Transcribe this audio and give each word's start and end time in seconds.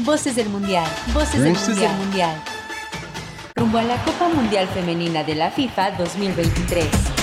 Voces 0.00 0.34
del 0.34 0.48
Mundial, 0.48 0.86
Voces, 1.12 1.40
del, 1.40 1.52
mundial. 1.52 1.76
del 1.78 1.98
Mundial. 1.98 2.42
Rumbo 3.54 3.78
a 3.78 3.84
la 3.84 4.02
Copa 4.02 4.28
Mundial 4.28 4.66
Femenina 4.68 5.22
de 5.22 5.36
la 5.36 5.50
FIFA 5.52 5.92
2023. 5.92 7.13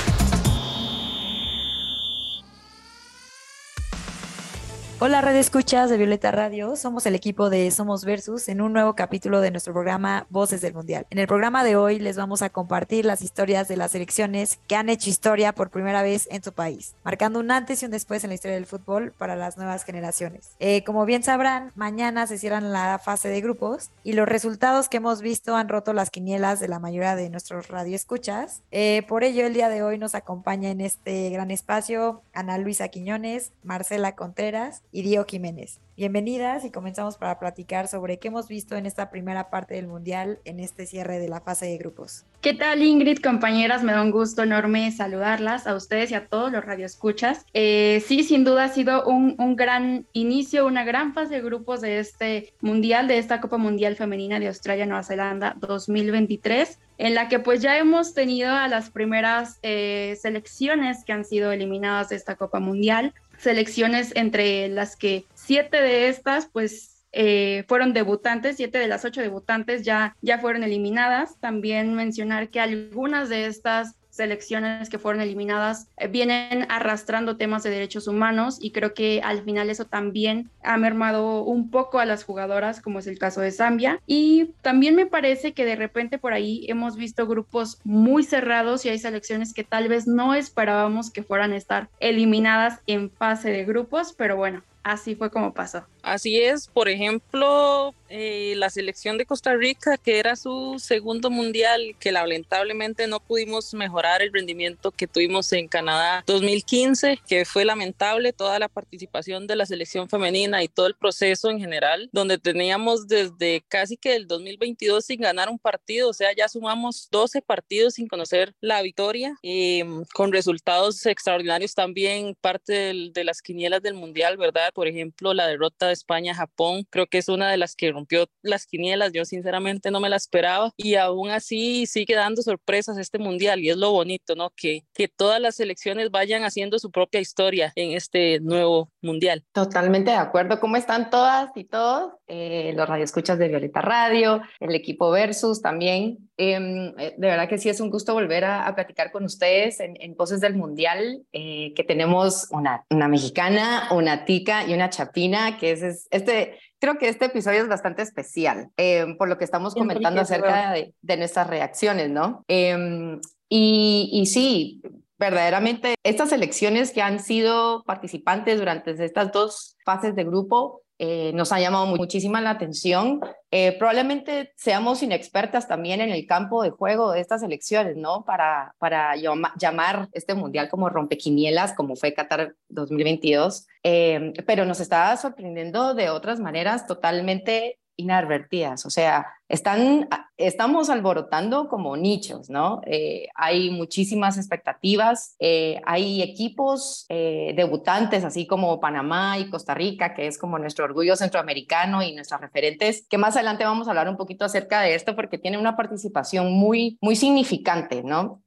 Hola 5.03 5.19
Red 5.21 5.35
Escuchas 5.37 5.89
de 5.89 5.97
Violeta 5.97 6.29
Radio, 6.29 6.75
somos 6.75 7.07
el 7.07 7.15
equipo 7.15 7.49
de 7.49 7.71
Somos 7.71 8.05
Versus 8.05 8.47
en 8.49 8.61
un 8.61 8.71
nuevo 8.71 8.93
capítulo 8.93 9.41
de 9.41 9.49
nuestro 9.49 9.73
programa 9.73 10.27
Voces 10.29 10.61
del 10.61 10.75
Mundial. 10.75 11.07
En 11.09 11.17
el 11.17 11.25
programa 11.25 11.63
de 11.63 11.75
hoy 11.75 11.97
les 11.97 12.17
vamos 12.17 12.43
a 12.43 12.51
compartir 12.51 13.03
las 13.03 13.23
historias 13.23 13.67
de 13.67 13.77
las 13.77 13.93
selecciones 13.93 14.59
que 14.67 14.75
han 14.75 14.89
hecho 14.89 15.09
historia 15.09 15.55
por 15.55 15.71
primera 15.71 16.03
vez 16.03 16.27
en 16.29 16.43
su 16.43 16.53
país, 16.53 16.93
marcando 17.03 17.39
un 17.39 17.49
antes 17.49 17.81
y 17.81 17.85
un 17.85 17.91
después 17.91 18.23
en 18.23 18.29
la 18.29 18.35
historia 18.35 18.53
del 18.53 18.67
fútbol 18.67 19.11
para 19.17 19.35
las 19.35 19.57
nuevas 19.57 19.85
generaciones. 19.85 20.51
Eh, 20.59 20.83
como 20.83 21.03
bien 21.05 21.23
sabrán, 21.23 21.71
mañana 21.73 22.27
se 22.27 22.37
cierran 22.37 22.71
la 22.71 22.99
fase 22.99 23.27
de 23.29 23.41
grupos 23.41 23.89
y 24.03 24.13
los 24.13 24.29
resultados 24.29 24.87
que 24.87 24.97
hemos 24.97 25.23
visto 25.23 25.55
han 25.55 25.67
roto 25.67 25.93
las 25.93 26.11
quinielas 26.11 26.59
de 26.59 26.67
la 26.67 26.77
mayoría 26.77 27.15
de 27.15 27.31
nuestros 27.31 27.69
radioescuchas. 27.69 28.61
Eh, 28.69 29.01
por 29.07 29.23
ello, 29.23 29.47
el 29.47 29.55
día 29.55 29.69
de 29.69 29.81
hoy 29.81 29.97
nos 29.97 30.13
acompaña 30.13 30.69
en 30.69 30.79
este 30.79 31.31
gran 31.31 31.49
espacio 31.49 32.21
Ana 32.33 32.59
Luisa 32.59 32.89
Quiñones, 32.89 33.51
Marcela 33.63 34.15
Contreras, 34.15 34.83
y 34.91 35.03
Dio 35.03 35.25
Jiménez. 35.25 35.79
Bienvenidas 35.95 36.65
y 36.65 36.71
comenzamos 36.71 37.17
para 37.17 37.39
platicar 37.39 37.87
sobre 37.87 38.17
qué 38.17 38.29
hemos 38.29 38.47
visto 38.47 38.75
en 38.75 38.85
esta 38.85 39.09
primera 39.09 39.49
parte 39.49 39.75
del 39.75 39.87
Mundial 39.87 40.39
en 40.45 40.59
este 40.59 40.85
cierre 40.85 41.19
de 41.19 41.29
la 41.29 41.41
fase 41.41 41.67
de 41.67 41.77
grupos. 41.77 42.25
¿Qué 42.41 42.53
tal 42.53 42.81
Ingrid, 42.81 43.19
compañeras? 43.19 43.83
Me 43.83 43.91
da 43.91 44.01
un 44.01 44.11
gusto 44.11 44.43
enorme 44.43 44.91
saludarlas 44.91 45.67
a 45.67 45.75
ustedes 45.75 46.11
y 46.11 46.15
a 46.15 46.27
todos 46.27 46.51
los 46.51 46.65
radioescuchas. 46.65 47.45
Eh, 47.53 48.03
sí, 48.05 48.23
sin 48.23 48.43
duda 48.43 48.65
ha 48.65 48.69
sido 48.69 49.05
un, 49.05 49.35
un 49.37 49.55
gran 49.55 50.05
inicio, 50.13 50.65
una 50.65 50.83
gran 50.83 51.13
fase 51.13 51.35
de 51.35 51.41
grupos 51.41 51.81
de 51.81 51.99
este 51.99 52.53
Mundial, 52.61 53.07
de 53.07 53.19
esta 53.19 53.39
Copa 53.41 53.57
Mundial 53.57 53.95
Femenina 53.95 54.39
de 54.39 54.47
Australia-Nueva 54.47 55.03
Zelanda 55.03 55.55
2023 55.59 56.79
en 56.97 57.15
la 57.15 57.29
que 57.29 57.39
pues 57.39 57.63
ya 57.63 57.79
hemos 57.79 58.13
tenido 58.13 58.51
a 58.51 58.67
las 58.67 58.91
primeras 58.91 59.57
eh, 59.63 60.15
selecciones 60.21 61.03
que 61.03 61.13
han 61.13 61.25
sido 61.25 61.51
eliminadas 61.51 62.09
de 62.09 62.15
esta 62.15 62.35
Copa 62.35 62.59
Mundial 62.59 63.15
selecciones 63.41 64.11
entre 64.15 64.67
las 64.69 64.95
que 64.95 65.25
siete 65.33 65.81
de 65.81 66.07
estas 66.07 66.47
pues 66.47 67.05
eh, 67.11 67.65
fueron 67.67 67.93
debutantes, 67.93 68.57
siete 68.57 68.77
de 68.77 68.87
las 68.87 69.03
ocho 69.03 69.21
debutantes 69.21 69.83
ya, 69.83 70.15
ya 70.21 70.39
fueron 70.39 70.63
eliminadas. 70.63 71.39
También 71.39 71.93
mencionar 71.95 72.49
que 72.49 72.59
algunas 72.59 73.29
de 73.29 73.47
estas 73.47 73.95
selecciones 74.11 74.89
que 74.89 74.99
fueron 74.99 75.21
eliminadas 75.21 75.87
eh, 75.97 76.07
vienen 76.07 76.67
arrastrando 76.69 77.37
temas 77.37 77.63
de 77.63 77.71
derechos 77.71 78.07
humanos 78.07 78.57
y 78.61 78.71
creo 78.71 78.93
que 78.93 79.21
al 79.23 79.41
final 79.43 79.69
eso 79.69 79.85
también 79.85 80.49
ha 80.63 80.77
mermado 80.77 81.43
un 81.43 81.71
poco 81.71 81.99
a 81.99 82.05
las 82.05 82.23
jugadoras, 82.23 82.81
como 82.81 82.99
es 82.99 83.07
el 83.07 83.17
caso 83.17 83.41
de 83.41 83.51
Zambia. 83.51 83.99
Y 84.05 84.51
también 84.61 84.95
me 84.95 85.07
parece 85.07 85.53
que 85.53 85.65
de 85.65 85.75
repente 85.75 86.19
por 86.19 86.33
ahí 86.33 86.65
hemos 86.67 86.95
visto 86.95 87.25
grupos 87.25 87.79
muy 87.83 88.23
cerrados 88.23 88.85
y 88.85 88.89
hay 88.89 88.99
selecciones 88.99 89.53
que 89.53 89.63
tal 89.63 89.87
vez 89.87 90.05
no 90.07 90.35
esperábamos 90.35 91.09
que 91.09 91.23
fueran 91.23 91.53
a 91.53 91.57
estar 91.57 91.89
eliminadas 91.99 92.79
en 92.85 93.09
fase 93.09 93.49
de 93.49 93.65
grupos, 93.65 94.13
pero 94.17 94.35
bueno, 94.35 94.61
así 94.83 95.15
fue 95.15 95.29
como 95.29 95.53
pasó. 95.53 95.85
Así 96.03 96.41
es, 96.41 96.67
por 96.67 96.89
ejemplo, 96.89 97.93
eh, 98.09 98.55
la 98.57 98.69
selección 98.69 99.17
de 99.17 99.25
Costa 99.25 99.55
Rica, 99.55 99.97
que 99.97 100.19
era 100.19 100.35
su 100.35 100.77
segundo 100.79 101.29
mundial, 101.29 101.95
que 101.99 102.11
lamentablemente 102.11 103.07
no 103.07 103.19
pudimos 103.19 103.73
mejorar 103.73 104.21
el 104.21 104.33
rendimiento 104.33 104.91
que 104.91 105.07
tuvimos 105.07 105.51
en 105.53 105.67
Canadá 105.67 106.23
2015, 106.25 107.19
que 107.27 107.45
fue 107.45 107.65
lamentable 107.65 108.33
toda 108.33 108.57
la 108.57 108.67
participación 108.67 109.45
de 109.45 109.55
la 109.55 109.65
selección 109.65 110.09
femenina 110.09 110.63
y 110.63 110.67
todo 110.67 110.87
el 110.87 110.95
proceso 110.95 111.51
en 111.51 111.59
general, 111.59 112.09
donde 112.11 112.39
teníamos 112.39 113.07
desde 113.07 113.63
casi 113.67 113.95
que 113.95 114.15
el 114.15 114.27
2022 114.27 115.05
sin 115.05 115.21
ganar 115.21 115.49
un 115.49 115.59
partido, 115.59 116.09
o 116.09 116.13
sea, 116.13 116.33
ya 116.35 116.49
sumamos 116.49 117.07
12 117.11 117.41
partidos 117.41 117.93
sin 117.93 118.07
conocer 118.07 118.53
la 118.59 118.81
victoria, 118.81 119.37
mm, 119.43 120.03
con 120.13 120.31
resultados 120.31 121.05
extraordinarios 121.05 121.75
también, 121.75 122.35
parte 122.41 122.93
de 123.13 123.23
las 123.23 123.41
quinielas 123.41 123.81
del 123.83 123.93
mundial, 123.93 124.37
¿verdad? 124.37 124.70
Por 124.71 124.87
ejemplo, 124.87 125.33
la 125.33 125.47
derrota 125.47 125.91
España-Japón, 125.91 126.85
creo 126.89 127.07
que 127.07 127.17
es 127.17 127.29
una 127.29 127.49
de 127.49 127.57
las 127.57 127.75
que 127.75 127.91
rompió 127.91 128.27
las 128.41 128.65
quinielas, 128.65 129.11
yo 129.13 129.25
sinceramente 129.25 129.91
no 129.91 129.99
me 129.99 130.09
la 130.09 130.15
esperaba 130.15 130.71
y 130.77 130.95
aún 130.95 131.29
así 131.29 131.85
sigue 131.85 132.15
dando 132.15 132.41
sorpresas 132.41 132.97
este 132.97 133.19
mundial 133.19 133.59
y 133.59 133.69
es 133.69 133.77
lo 133.77 133.91
bonito, 133.91 134.35
¿no? 134.35 134.51
Que, 134.55 134.83
que 134.93 135.07
todas 135.07 135.39
las 135.39 135.55
selecciones 135.55 136.11
vayan 136.11 136.43
haciendo 136.43 136.79
su 136.79 136.91
propia 136.91 137.19
historia 137.19 137.71
en 137.75 137.91
este 137.91 138.39
nuevo 138.39 138.91
mundial. 139.01 139.43
Totalmente 139.51 140.11
de 140.11 140.17
acuerdo. 140.17 140.59
¿Cómo 140.59 140.77
están 140.77 141.09
todas 141.09 141.51
y 141.55 141.63
todos? 141.63 142.13
Eh, 142.33 142.71
los 142.77 142.87
radioescuchas 142.87 143.37
de 143.37 143.49
Violeta 143.49 143.81
Radio, 143.81 144.41
el 144.61 144.73
equipo 144.73 145.11
Versus 145.11 145.61
también. 145.61 146.29
Em, 146.37 146.93
eh, 146.97 147.13
de 147.17 147.27
verdad 147.27 147.49
que 147.49 147.57
sí 147.57 147.67
es 147.67 147.81
un 147.81 147.89
gusto 147.89 148.13
volver 148.13 148.45
a, 148.45 148.73
platicar 148.73 149.11
con 149.11 149.25
ustedes 149.25 149.81
en, 149.81 149.97
en 149.99 150.15
Voces 150.15 150.39
del 150.39 150.55
Mundial, 150.55 151.23
eh, 151.33 151.73
que 151.75 151.83
tenemos 151.83 152.47
una, 152.51 152.85
una 152.89 153.09
mexicana, 153.09 153.89
una 153.91 154.23
tica 154.23 154.65
y 154.65 154.73
una 154.73 154.89
chapina, 154.89 155.57
que 155.57 155.71
es 155.71 156.07
este, 156.09 156.57
creo 156.79 156.97
que 156.97 157.09
este 157.09 157.25
episodio 157.25 157.63
es 157.63 157.67
bastante 157.67 158.01
especial 158.01 158.69
em, 158.77 159.17
por 159.17 159.27
lo 159.27 159.37
que 159.37 159.43
estamos 159.43 159.75
comentando 159.75 160.21
acerca 160.21 160.71
de, 160.71 161.17
nuestras 161.17 161.47
reacciones, 161.47 162.09
¿no? 162.11 162.45
Em, 162.47 163.19
y, 163.49 164.09
y 164.13 164.25
sí, 164.27 164.81
verdaderamente 165.19 165.95
estas 166.03 166.31
elecciones 166.31 166.91
que 166.91 167.01
han 167.01 167.19
sido 167.19 167.83
participantes 167.83 168.57
durante 168.57 168.91
estas 169.03 169.33
dos 169.33 169.75
fases 169.85 170.15
de 170.15 170.23
grupo 170.23 170.80
eh, 171.03 171.31
nos 171.33 171.51
ha 171.51 171.59
llamado 171.59 171.87
muchísima 171.87 172.41
la 172.41 172.51
atención. 172.51 173.21
Eh, 173.49 173.75
probablemente 173.79 174.53
seamos 174.55 175.01
inexpertas 175.01 175.67
también 175.67 175.99
en 175.99 176.11
el 176.11 176.27
campo 176.27 176.61
de 176.61 176.69
juego 176.69 177.11
de 177.11 177.21
estas 177.21 177.41
elecciones, 177.41 177.97
¿no? 177.97 178.23
Para, 178.23 178.75
para 178.77 179.15
llamar 179.15 180.09
este 180.13 180.35
mundial 180.35 180.69
como 180.69 180.89
rompequinielas, 180.89 181.73
como 181.73 181.95
fue 181.95 182.13
Qatar 182.13 182.53
2022, 182.69 183.65
eh, 183.81 184.31
pero 184.45 184.63
nos 184.65 184.79
está 184.79 185.17
sorprendiendo 185.17 185.95
de 185.95 186.11
otras 186.11 186.39
maneras 186.39 186.85
totalmente 186.85 187.79
inadvertidas. 187.95 188.85
O 188.85 188.89
sea, 188.89 189.27
están, 189.51 190.07
estamos 190.37 190.89
alborotando 190.89 191.67
como 191.67 191.97
nichos, 191.97 192.49
¿no? 192.49 192.81
Eh, 192.85 193.27
hay 193.35 193.69
muchísimas 193.69 194.37
expectativas, 194.37 195.35
eh, 195.39 195.81
hay 195.85 196.21
equipos 196.21 197.05
eh, 197.09 197.53
debutantes, 197.55 198.23
así 198.23 198.47
como 198.47 198.79
Panamá 198.79 199.37
y 199.39 199.49
Costa 199.49 199.73
Rica, 199.73 200.13
que 200.13 200.27
es 200.27 200.37
como 200.37 200.57
nuestro 200.57 200.85
orgullo 200.85 201.17
centroamericano 201.17 202.01
y 202.01 202.13
nuestras 202.13 202.39
referentes, 202.39 203.05
que 203.09 203.17
más 203.17 203.35
adelante 203.35 203.65
vamos 203.65 203.87
a 203.87 203.91
hablar 203.91 204.07
un 204.07 204.15
poquito 204.15 204.45
acerca 204.45 204.81
de 204.81 204.95
esto 204.95 205.17
porque 205.17 205.37
tiene 205.37 205.57
una 205.57 205.75
participación 205.75 206.53
muy, 206.53 206.97
muy 207.01 207.15
significante, 207.15 208.03
¿no? 208.03 208.41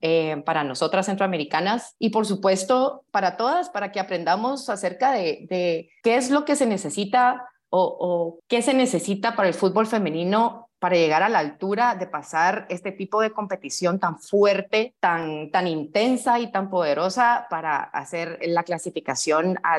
para 0.45 0.65
nosotras 0.65 1.07
centroamericanas 1.07 1.97
y 1.99 2.11
por 2.11 2.27
supuesto 2.27 3.05
para 3.11 3.37
todas, 3.37 3.69
para 3.69 3.93
que 3.93 4.01
aprendamos 4.01 4.69
acerca 4.69 5.13
de, 5.13 5.47
de 5.49 5.91
qué 6.03 6.17
es 6.17 6.31
lo 6.31 6.45
que 6.45 6.57
se 6.57 6.67
necesita 6.67 7.49
o, 7.77 8.39
qué 8.49 8.63
se 8.63 8.75
necesita 8.75 9.37
para 9.37 9.49
el 9.49 9.55
fútbol 9.55 9.87
femenino 9.87 10.64
para 10.85 10.97
llegar 10.97 11.23
a 11.23 11.31
la 11.31 11.39
altura 11.39 11.95
de 11.95 12.07
pasar 12.07 12.67
este 12.69 12.93
tipo 12.93 13.23
de 13.23 13.31
competición 13.31 13.99
tan 13.99 14.19
fuerte, 14.19 14.95
tan, 15.01 15.51
tan 15.51 15.67
intensa 15.67 16.39
y 16.41 16.53
tan 16.53 16.69
poderosa 16.69 17.47
para 17.49 17.85
hacer 17.85 18.39
la 18.43 18.65
clasificación 18.65 19.59
a, 19.63 19.79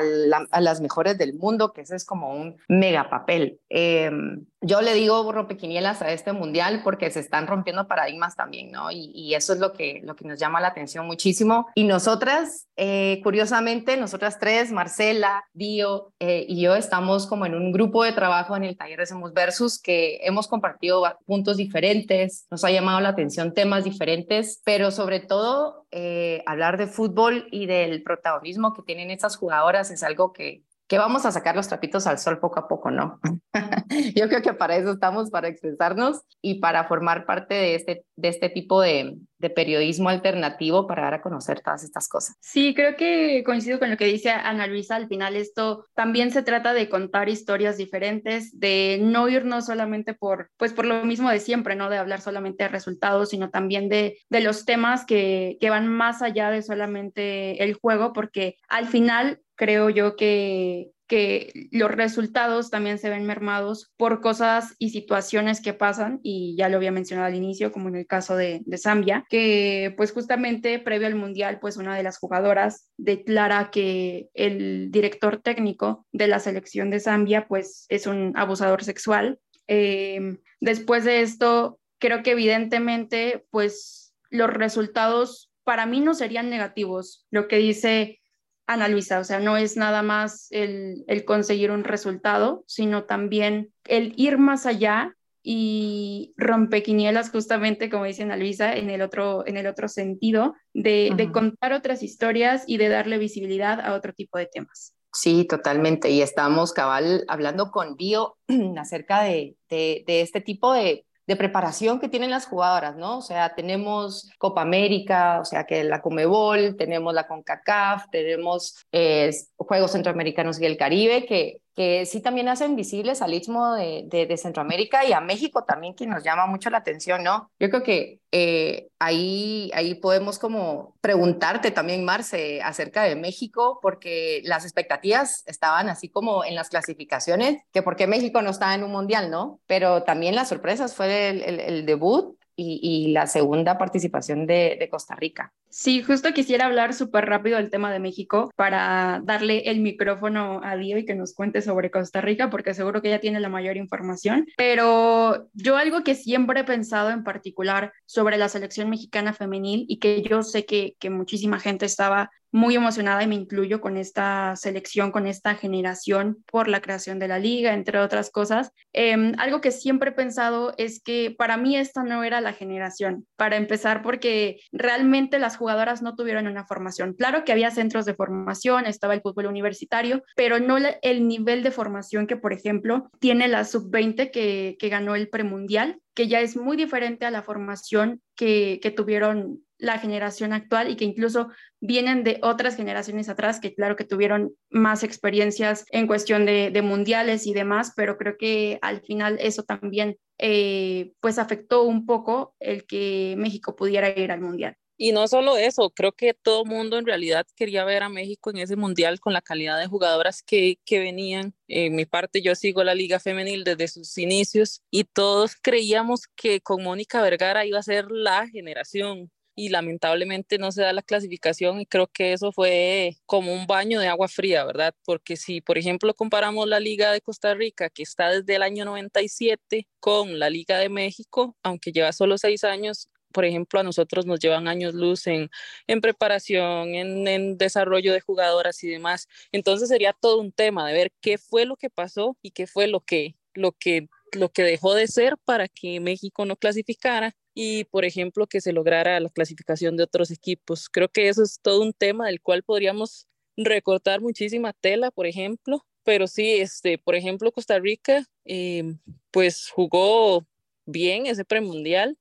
las 0.60 0.80
mejores 0.80 1.16
del 1.16 1.34
mundo, 1.34 1.72
que 1.72 1.82
ese 1.82 1.94
es 1.94 2.04
como 2.04 2.34
un 2.34 2.56
mega 2.66 3.08
papel. 3.08 3.60
Em, 3.68 4.46
yo 4.66 4.80
le 4.80 4.94
digo 4.94 5.30
rompequinielas 5.30 6.02
a 6.02 6.10
este 6.10 6.32
mundial 6.32 6.80
porque 6.82 7.10
se 7.10 7.20
están 7.20 7.46
rompiendo 7.46 7.86
paradigmas 7.86 8.34
también, 8.34 8.72
¿no? 8.72 8.90
Y, 8.90 9.34
eso 9.36 9.52
es 9.52 9.60
lo 9.60 9.72
que, 9.74 10.00
lo 10.02 10.16
que 10.16 10.26
nos 10.26 10.40
llama 10.40 10.60
la 10.60 10.68
atención 10.68 11.06
muchísimo. 11.06 11.66
Y 11.74 11.84
nosotras, 11.84 12.66
eh, 12.76 13.20
curiosamente, 13.22 13.96
nosotras 13.98 14.38
tres, 14.40 14.72
Marcela, 14.72 15.44
Dio 15.52 16.14
eh, 16.18 16.46
y 16.48 16.62
yo, 16.62 16.74
estamos 16.74 17.26
como 17.26 17.44
en 17.44 17.54
un 17.54 17.70
grupo 17.70 18.02
de 18.02 18.12
trabajo 18.12 18.56
en 18.56 18.64
el 18.64 18.76
taller 18.76 18.98
de 18.98 19.06
Semos 19.06 19.34
Versus 19.34 19.78
que 19.80 20.18
hemos 20.22 20.48
compartido 20.48 20.95
puntos 21.24 21.56
diferentes, 21.56 22.46
nos 22.50 22.64
ha 22.64 22.70
llamado 22.70 23.00
la 23.00 23.10
atención 23.10 23.54
temas 23.54 23.84
diferentes, 23.84 24.60
pero 24.64 24.90
sobre 24.90 25.20
todo 25.20 25.86
eh, 25.90 26.42
hablar 26.46 26.76
de 26.76 26.86
fútbol 26.86 27.48
y 27.50 27.66
del 27.66 28.02
protagonismo 28.02 28.74
que 28.74 28.82
tienen 28.82 29.10
estas 29.10 29.36
jugadoras 29.36 29.90
es 29.90 30.02
algo 30.02 30.32
que, 30.32 30.65
que 30.88 30.98
vamos 30.98 31.26
a 31.26 31.32
sacar 31.32 31.56
los 31.56 31.68
trapitos 31.68 32.06
al 32.06 32.18
sol 32.18 32.38
poco 32.38 32.60
a 32.60 32.68
poco, 32.68 32.90
¿no? 32.90 33.20
Yo 34.14 34.28
creo 34.28 34.42
que 34.42 34.54
para 34.54 34.76
eso 34.76 34.92
estamos, 34.92 35.30
para 35.30 35.48
expresarnos 35.48 36.22
y 36.40 36.60
para 36.60 36.84
formar 36.84 37.26
parte 37.26 37.54
de 37.54 37.74
este, 37.74 38.04
de 38.16 38.28
este 38.28 38.48
tipo 38.48 38.80
de, 38.80 39.16
de 39.38 39.50
periodismo 39.50 40.08
alternativo 40.08 40.86
para 40.86 41.02
dar 41.02 41.14
a 41.14 41.22
conocer 41.22 41.60
todas 41.60 41.84
estas 41.84 42.08
cosas. 42.08 42.36
Sí, 42.40 42.74
creo 42.74 42.96
que 42.96 43.42
coincido 43.44 43.78
con 43.78 43.90
lo 43.90 43.96
que 43.96 44.06
dice 44.06 44.30
Ana 44.30 44.66
Luisa. 44.66 44.96
Al 44.96 45.08
final 45.08 45.36
esto 45.36 45.86
también 45.94 46.30
se 46.30 46.42
trata 46.42 46.72
de 46.72 46.88
contar 46.88 47.28
historias 47.28 47.76
diferentes, 47.76 48.58
de 48.58 48.98
no 49.02 49.28
irnos 49.28 49.66
solamente 49.66 50.14
por, 50.14 50.50
pues 50.56 50.72
por 50.72 50.86
lo 50.86 51.04
mismo 51.04 51.30
de 51.30 51.40
siempre, 51.40 51.74
¿no? 51.74 51.90
De 51.90 51.98
hablar 51.98 52.20
solamente 52.20 52.64
de 52.64 52.68
resultados, 52.68 53.30
sino 53.30 53.50
también 53.50 53.88
de, 53.88 54.18
de 54.30 54.40
los 54.40 54.64
temas 54.64 55.04
que, 55.04 55.58
que 55.60 55.70
van 55.70 55.88
más 55.88 56.22
allá 56.22 56.50
de 56.50 56.62
solamente 56.62 57.62
el 57.62 57.74
juego, 57.74 58.12
porque 58.12 58.56
al 58.68 58.86
final 58.86 59.40
creo 59.56 59.90
yo 59.90 60.16
que 60.16 60.90
que 61.06 61.68
los 61.70 61.90
resultados 61.90 62.70
también 62.70 62.98
se 62.98 63.10
ven 63.10 63.26
mermados 63.26 63.92
por 63.96 64.20
cosas 64.20 64.74
y 64.78 64.90
situaciones 64.90 65.60
que 65.60 65.72
pasan, 65.72 66.20
y 66.22 66.56
ya 66.56 66.68
lo 66.68 66.76
había 66.76 66.90
mencionado 66.90 67.28
al 67.28 67.34
inicio, 67.34 67.72
como 67.72 67.88
en 67.88 67.96
el 67.96 68.06
caso 68.06 68.36
de, 68.36 68.62
de 68.64 68.78
Zambia, 68.78 69.24
que 69.28 69.94
pues 69.96 70.12
justamente 70.12 70.78
previo 70.78 71.06
al 71.06 71.14
Mundial, 71.14 71.58
pues 71.60 71.76
una 71.76 71.96
de 71.96 72.02
las 72.02 72.18
jugadoras 72.18 72.90
declara 72.96 73.70
que 73.70 74.28
el 74.34 74.90
director 74.90 75.40
técnico 75.40 76.06
de 76.12 76.26
la 76.26 76.40
selección 76.40 76.90
de 76.90 77.00
Zambia 77.00 77.46
pues 77.46 77.86
es 77.88 78.06
un 78.06 78.32
abusador 78.36 78.82
sexual. 78.82 79.38
Eh, 79.68 80.38
después 80.60 81.04
de 81.04 81.20
esto, 81.22 81.78
creo 81.98 82.22
que 82.22 82.32
evidentemente 82.32 83.46
pues 83.50 84.14
los 84.30 84.50
resultados 84.50 85.52
para 85.64 85.86
mí 85.86 86.00
no 86.00 86.14
serían 86.14 86.50
negativos. 86.50 87.26
Lo 87.30 87.48
que 87.48 87.56
dice 87.56 88.20
Ana 88.66 88.88
Luisa, 88.88 89.20
o 89.20 89.24
sea, 89.24 89.38
no 89.38 89.56
es 89.56 89.76
nada 89.76 90.02
más 90.02 90.48
el, 90.50 91.04
conseguir 91.24 91.70
un 91.70 91.84
resultado, 91.84 92.64
sino 92.66 93.04
también 93.04 93.72
el 93.84 94.12
ir 94.16 94.38
más 94.38 94.66
allá 94.66 95.14
y 95.42 96.34
rompequinielas 96.36 97.30
justamente 97.30 97.88
como 97.88 98.04
dice 98.04 98.24
Ana 98.24 98.36
Luisa 98.36 98.74
en 98.74 98.90
el 98.90 99.00
otro, 99.00 99.46
en 99.46 99.56
el 99.56 99.68
otro 99.68 99.88
sentido 99.88 100.54
de, 100.74 101.12
de, 101.16 101.30
contar 101.30 101.72
otras 101.72 102.02
historias 102.02 102.64
y 102.66 102.78
de 102.78 102.88
darle 102.88 103.18
visibilidad 103.18 103.80
a 103.80 103.94
otro 103.94 104.12
tipo 104.12 104.38
de 104.38 104.46
temas. 104.46 104.96
Sí, 105.12 105.44
totalmente. 105.44 106.10
Y 106.10 106.20
estamos 106.20 106.72
cabal 106.72 107.24
hablando 107.28 107.70
con 107.70 107.96
Bio 107.96 108.36
acerca 108.78 109.22
de, 109.22 109.56
de, 109.70 110.02
de 110.06 110.20
este 110.20 110.40
tipo 110.40 110.72
de 110.72 111.06
de 111.26 111.36
preparación 111.36 111.98
que 111.98 112.08
tienen 112.08 112.30
las 112.30 112.46
jugadoras, 112.46 112.96
¿no? 112.96 113.18
O 113.18 113.22
sea, 113.22 113.54
tenemos 113.54 114.30
Copa 114.38 114.62
América, 114.62 115.40
o 115.40 115.44
sea, 115.44 115.64
que 115.64 115.82
la 115.84 116.00
Comebol, 116.00 116.76
tenemos 116.76 117.12
la 117.12 117.26
CONCACAF, 117.26 118.08
tenemos 118.10 118.76
eh, 118.92 119.30
Juegos 119.56 119.92
Centroamericanos 119.92 120.60
y 120.60 120.66
el 120.66 120.76
Caribe, 120.76 121.26
que 121.26 121.60
que 121.76 122.06
sí 122.06 122.22
también 122.22 122.48
hacen 122.48 122.74
visibles 122.74 123.20
al 123.20 123.34
Istmo 123.34 123.74
de, 123.74 124.06
de, 124.10 124.36
Centroamérica 124.38 125.04
y 125.04 125.12
a 125.12 125.20
México 125.20 125.64
también, 125.64 125.94
que 125.94 126.06
nos 126.06 126.24
llama 126.24 126.46
mucho 126.46 126.70
la 126.70 126.78
atención, 126.78 127.22
¿no? 127.22 127.50
Yo 127.60 127.68
creo 127.68 127.82
que 127.82 128.20
eh, 128.32 128.88
ahí, 128.98 129.70
ahí 129.74 129.94
podemos 129.94 130.38
como 130.38 130.96
preguntarte 131.02 131.70
también, 131.70 132.02
Marce, 132.02 132.62
acerca 132.62 133.02
de 133.02 133.14
México, 133.14 133.78
porque 133.82 134.40
las 134.44 134.64
expectativas 134.64 135.42
estaban 135.46 135.90
así 135.90 136.08
como 136.08 136.46
en 136.46 136.54
las 136.54 136.70
clasificaciones, 136.70 137.62
que 137.72 137.82
porque 137.82 138.06
México 138.06 138.40
no 138.40 138.50
estaba 138.50 138.74
en 138.74 138.82
un 138.82 138.92
mundial, 138.92 139.30
¿no? 139.30 139.60
Pero 139.66 140.02
también 140.02 140.34
las 140.34 140.48
sorpresas 140.48 140.94
fue 140.94 141.28
el, 141.28 141.42
el, 141.42 141.60
el 141.60 141.84
debut 141.84 142.38
y, 142.56 142.80
y, 142.82 143.12
la 143.12 143.26
segunda 143.26 143.76
participación 143.76 144.46
de, 144.46 144.78
de 144.80 144.88
Costa 144.88 145.14
Rica. 145.14 145.52
Sí, 145.78 146.02
justo 146.02 146.32
quisiera 146.32 146.64
hablar 146.64 146.94
súper 146.94 147.26
rápido 147.26 147.58
del 147.58 147.68
tema 147.68 147.92
de 147.92 148.00
México 148.00 148.50
para 148.56 149.20
darle 149.22 149.58
el 149.70 149.80
micrófono 149.80 150.62
a 150.64 150.74
Dio 150.74 150.96
y 150.96 151.04
que 151.04 151.14
nos 151.14 151.34
cuente 151.34 151.60
sobre 151.60 151.90
Costa 151.90 152.22
Rica, 152.22 152.48
porque 152.48 152.72
seguro 152.72 153.02
que 153.02 153.08
ella 153.08 153.20
tiene 153.20 153.40
la 153.40 153.50
mayor 153.50 153.76
información. 153.76 154.46
Pero 154.56 155.50
yo 155.52 155.76
algo 155.76 156.02
que 156.02 156.14
siempre 156.14 156.60
he 156.60 156.64
pensado 156.64 157.10
en 157.10 157.24
particular 157.24 157.92
sobre 158.06 158.38
la 158.38 158.48
selección 158.48 158.88
mexicana 158.88 159.34
femenil 159.34 159.84
y 159.86 159.98
que 159.98 160.22
yo 160.22 160.42
sé 160.42 160.64
que, 160.64 160.96
muchísima 161.10 161.60
gente 161.60 161.84
estaba 161.84 162.30
muy 162.52 162.74
emocionada 162.74 163.22
y 163.22 163.26
me 163.26 163.34
incluyo 163.34 163.80
con 163.80 163.96
esta 163.98 164.56
selección, 164.56 165.12
con 165.12 165.26
esta 165.26 165.56
generación 165.56 166.42
por 166.50 166.68
la 166.68 166.80
creación 166.80 167.18
de 167.18 167.28
la 167.28 167.38
liga, 167.38 167.74
entre 167.74 167.98
otras 167.98 168.30
cosas. 168.30 168.72
Em, 168.94 169.34
algo 169.38 169.60
que 169.60 169.70
siempre 169.70 170.10
he 170.10 170.14
pensado 170.14 170.72
es 170.78 171.02
que 171.02 171.34
para 171.36 171.58
mí 171.58 171.76
esta 171.76 172.02
no 172.02 172.24
era 172.24 172.40
la 172.40 172.54
generación, 172.54 173.26
para 173.36 173.56
empezar 173.56 174.02
porque 174.02 174.60
realmente 174.72 175.38
las 175.38 175.56
jugadoras 175.56 175.65
no 176.02 176.14
tuvieron 176.14 176.46
una 176.46 176.64
formación. 176.64 177.14
Claro 177.14 177.44
que 177.44 177.52
había 177.52 177.70
centros 177.70 178.04
de 178.04 178.14
formación, 178.14 178.86
estaba 178.86 179.14
el 179.14 179.20
fútbol 179.20 179.46
universitario, 179.46 180.22
pero 180.36 180.60
no 180.60 180.76
el 181.02 181.28
nivel 181.28 181.62
de 181.62 181.70
formación 181.70 182.26
que, 182.26 182.36
por 182.36 182.52
ejemplo, 182.52 183.10
tiene 183.18 183.48
la 183.48 183.64
sub-20 183.64 184.30
que, 184.30 184.76
que 184.78 184.88
ganó 184.88 185.14
el 185.14 185.28
premundial 185.28 186.00
que 186.14 186.28
ya 186.28 186.40
es 186.40 186.56
muy 186.56 186.78
diferente 186.78 187.26
a 187.26 187.30
la 187.30 187.42
formación 187.42 188.22
que, 188.36 188.80
que, 188.82 188.90
tuvieron 188.90 189.60
la 189.76 189.98
generación 189.98 190.54
actual 190.54 190.90
y 190.90 190.96
que 190.96 191.04
incluso 191.04 191.50
vienen 191.78 192.24
de 192.24 192.38
otras 192.42 192.74
generaciones 192.74 193.28
atrás 193.28 193.60
que 193.60 193.74
claro 193.74 193.96
que 193.96 194.04
tuvieron 194.04 194.54
más 194.70 195.04
experiencias 195.04 195.84
en 195.90 196.06
cuestión 196.06 196.46
de, 196.46 196.70
de 196.70 196.80
mundiales 196.80 197.46
y 197.46 197.52
demás, 197.52 197.92
pero 197.94 198.16
creo 198.16 198.38
que 198.38 198.78
al 198.80 199.02
final 199.02 199.36
eso 199.40 199.62
también 199.64 200.16
eh, 200.38 201.12
pues 201.20 201.38
afectó 201.38 201.82
un 201.82 202.06
poco 202.06 202.54
el 202.60 202.86
que 202.86 203.34
México 203.36 203.76
pudiera 203.76 204.08
ir 204.08 204.32
al 204.32 204.40
mundial. 204.40 204.76
Y 204.98 205.12
no 205.12 205.28
solo 205.28 205.56
eso, 205.58 205.90
creo 205.90 206.12
que 206.12 206.32
todo 206.32 206.64
mundo 206.64 206.98
en 206.98 207.06
realidad 207.06 207.46
quería 207.54 207.84
ver 207.84 208.02
a 208.02 208.08
México 208.08 208.50
en 208.50 208.58
ese 208.58 208.76
mundial 208.76 209.20
con 209.20 209.32
la 209.34 209.42
calidad 209.42 209.78
de 209.78 209.86
jugadoras 209.86 210.42
que, 210.42 210.78
que 210.86 210.98
venían. 210.98 211.54
En 211.68 211.94
mi 211.94 212.06
parte, 212.06 212.40
yo 212.40 212.54
sigo 212.54 212.82
la 212.82 212.94
Liga 212.94 213.20
Femenil 213.20 213.64
desde 213.64 213.88
sus 213.88 214.16
inicios 214.18 214.82
y 214.90 215.04
todos 215.04 215.56
creíamos 215.60 216.26
que 216.34 216.60
con 216.60 216.82
Mónica 216.82 217.20
Vergara 217.20 217.66
iba 217.66 217.78
a 217.78 217.82
ser 217.82 218.10
la 218.10 218.48
generación 218.48 219.30
y 219.56 219.70
lamentablemente 219.70 220.58
no 220.58 220.70
se 220.70 220.82
da 220.82 220.92
la 220.92 221.02
clasificación 221.02 221.80
y 221.80 221.86
creo 221.86 222.06
que 222.08 222.34
eso 222.34 222.52
fue 222.52 223.16
como 223.24 223.52
un 223.54 223.66
baño 223.66 223.98
de 224.00 224.08
agua 224.08 224.28
fría, 224.28 224.64
¿verdad? 224.64 224.94
Porque 225.04 225.36
si, 225.36 225.62
por 225.62 225.78
ejemplo, 225.78 226.14
comparamos 226.14 226.68
la 226.68 226.78
Liga 226.78 227.10
de 227.10 227.22
Costa 227.22 227.54
Rica, 227.54 227.88
que 227.88 228.02
está 228.02 228.30
desde 228.30 228.56
el 228.56 228.62
año 228.62 228.84
97, 228.84 229.88
con 229.98 230.38
la 230.38 230.50
Liga 230.50 230.78
de 230.78 230.90
México, 230.90 231.56
aunque 231.62 231.90
lleva 231.90 232.12
solo 232.12 232.36
seis 232.36 232.64
años, 232.64 233.08
por 233.36 233.44
ejemplo, 233.44 233.78
a 233.78 233.82
nosotros 233.82 234.24
nos 234.24 234.40
llevan 234.40 234.66
años 234.66 234.94
luz 234.94 235.26
en, 235.26 235.50
en 235.86 236.00
preparación, 236.00 236.94
en, 236.94 237.58
desarrollo 237.58 238.14
de 238.14 238.22
jugadoras 238.22 238.82
y 238.82 238.88
demás. 238.88 239.28
Entonces 239.52 239.90
sería 239.90 240.14
todo 240.18 240.40
un 240.40 240.52
tema 240.52 240.88
de 240.88 240.94
ver 240.94 241.12
qué 241.20 241.36
fue 241.36 241.66
lo 241.66 241.76
que 241.76 241.90
pasó 241.90 242.38
y 242.40 242.52
qué 242.52 242.66
fue 242.66 242.86
lo 242.86 243.00
que, 243.00 243.36
lo 243.52 243.72
que, 243.72 244.08
lo 244.32 244.48
que 244.48 244.62
dejó 244.62 244.94
de 244.94 245.06
ser 245.06 245.36
para 245.44 245.68
que 245.68 246.00
México 246.00 246.46
no 246.46 246.56
clasificara 246.56 247.36
y, 247.52 247.84
por 247.84 248.06
ejemplo, 248.06 248.46
que 248.46 248.62
se 248.62 248.72
lograra 248.72 249.20
la 249.20 249.28
clasificación 249.28 249.98
de 249.98 250.04
otros 250.04 250.30
equipos. 250.30 250.88
Creo 250.88 251.10
que 251.10 251.28
eso 251.28 251.42
es 251.42 251.60
todo 251.60 251.82
un 251.82 251.92
tema 251.92 252.28
del 252.28 252.40
cual 252.40 252.62
podríamos 252.62 253.28
recortar 253.54 254.22
muchísima 254.22 254.72
tela, 254.72 255.10
por 255.10 255.26
ejemplo, 255.26 255.84
pero 256.04 256.26
sí, 256.26 256.52
este, 256.52 256.96
por 256.96 257.14
ejemplo, 257.14 257.52
Costa 257.52 257.78
Rica, 257.78 258.24
eh, 258.46 258.94
pues 259.30 259.68
jugó 259.68 260.46
bien 260.86 261.26
ese 261.26 261.44
premundial. 261.44 262.16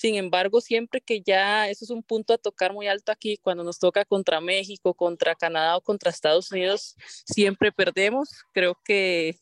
Sin 0.00 0.14
embargo, 0.14 0.62
siempre 0.62 1.02
que 1.02 1.20
ya, 1.20 1.68
eso 1.68 1.84
es 1.84 1.90
un 1.90 2.02
punto 2.02 2.32
a 2.32 2.38
tocar 2.38 2.72
muy 2.72 2.86
alto 2.88 3.12
aquí, 3.12 3.36
cuando 3.36 3.62
nos 3.62 3.78
toca 3.78 4.06
contra 4.06 4.40
México, 4.40 4.94
contra 4.94 5.34
Canadá 5.34 5.76
o 5.76 5.82
contra 5.82 6.10
Estados 6.10 6.50
Unidos, 6.50 6.96
siempre 7.26 7.70
perdemos. 7.70 8.30
Creo 8.54 8.78
que 8.82 9.36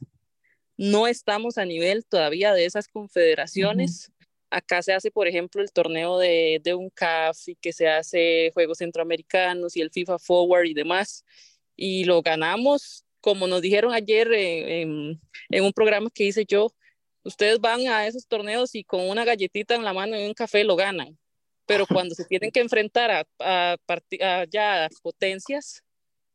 no 0.77 1.07
estamos 1.07 1.59
a 1.59 1.65
nivel 1.65 2.05
todavía 2.05 2.53
de 2.55 2.65
esas 2.65 2.89
confederaciones. 2.89 4.09
Uh 4.09 4.11
-huh. 4.11 4.27
Acá 4.51 4.83
se 4.83 4.93
hace, 4.93 5.13
por 5.13 5.29
ejemplo, 5.29 5.63
el 5.63 5.71
torneo 5.71 6.19
de, 6.19 6.61
de 6.61 6.75
un 6.75 6.91
CAF 6.91 7.47
y 7.47 7.55
que 7.55 7.73
se 7.73 7.87
hace 7.87 8.51
Juegos 8.53 8.79
Centroamericanos 8.79 9.77
y 9.77 9.81
el 9.81 9.93
FIFA 9.93 10.19
Forward 10.19 10.67
y 10.67 10.75
demás. 10.75 11.25
Y 11.77 12.03
lo 12.03 12.21
ganamos, 12.21 13.05
como 13.21 13.47
nos 13.47 13.63
dijeron 13.63 13.93
ayer 13.93 14.33
en, 14.33 15.21
en 15.51 15.65
un 15.65 15.73
programa 15.73 16.11
que 16.13 16.25
hice 16.25 16.45
yo, 16.45 16.73
ustedes 17.29 17.61
van 17.61 17.87
a 17.87 18.07
esos 18.07 18.27
torneos 18.27 18.75
y 18.75 18.85
con 18.85 19.09
una 19.09 19.25
galletita 19.25 19.75
en 19.75 19.85
la 19.85 19.93
mano 19.93 20.19
y 20.19 20.27
un 20.27 20.35
café 20.35 20.65
lo 20.65 20.77
ganan. 20.77 21.19
Pero 21.67 21.87
cuando 21.87 22.15
se 22.15 22.25
tienen 22.25 22.51
que 22.51 22.61
enfrentar 22.61 23.11
a, 23.11 23.27
a, 23.39 23.77
a 24.23 24.45
ya 24.47 24.89
potencias, 25.03 25.85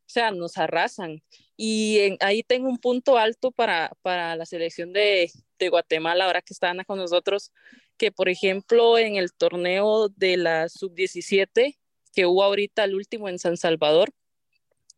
o 0.05 0.09
sea, 0.09 0.31
nos 0.31 0.57
arrasan. 0.57 1.23
Y 1.57 1.99
en, 1.99 2.17
ahí 2.21 2.43
tengo 2.43 2.69
un 2.69 2.77
punto 2.77 3.17
alto 3.17 3.51
para, 3.51 3.91
para 4.03 4.35
la 4.35 4.45
selección 4.45 4.93
de, 4.93 5.31
de 5.57 5.69
Guatemala, 5.69 6.25
ahora 6.25 6.41
que 6.41 6.53
están 6.53 6.83
con 6.85 6.99
nosotros, 6.99 7.51
que 7.97 8.11
por 8.11 8.29
ejemplo 8.29 8.97
en 8.97 9.15
el 9.15 9.33
torneo 9.33 10.09
de 10.09 10.37
la 10.37 10.69
sub-17 10.69 11.77
que 12.13 12.25
hubo 12.27 12.43
ahorita 12.43 12.83
el 12.83 12.93
último 12.93 13.27
en 13.27 13.39
San 13.39 13.57
Salvador, 13.57 14.11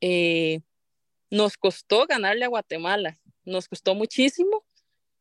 eh, 0.02 0.60
nos 1.30 1.56
costó 1.56 2.06
ganarle 2.06 2.44
a 2.44 2.50
Guatemala, 2.50 3.18
nos 3.46 3.70
costó 3.70 3.96
muchísimo 3.96 4.66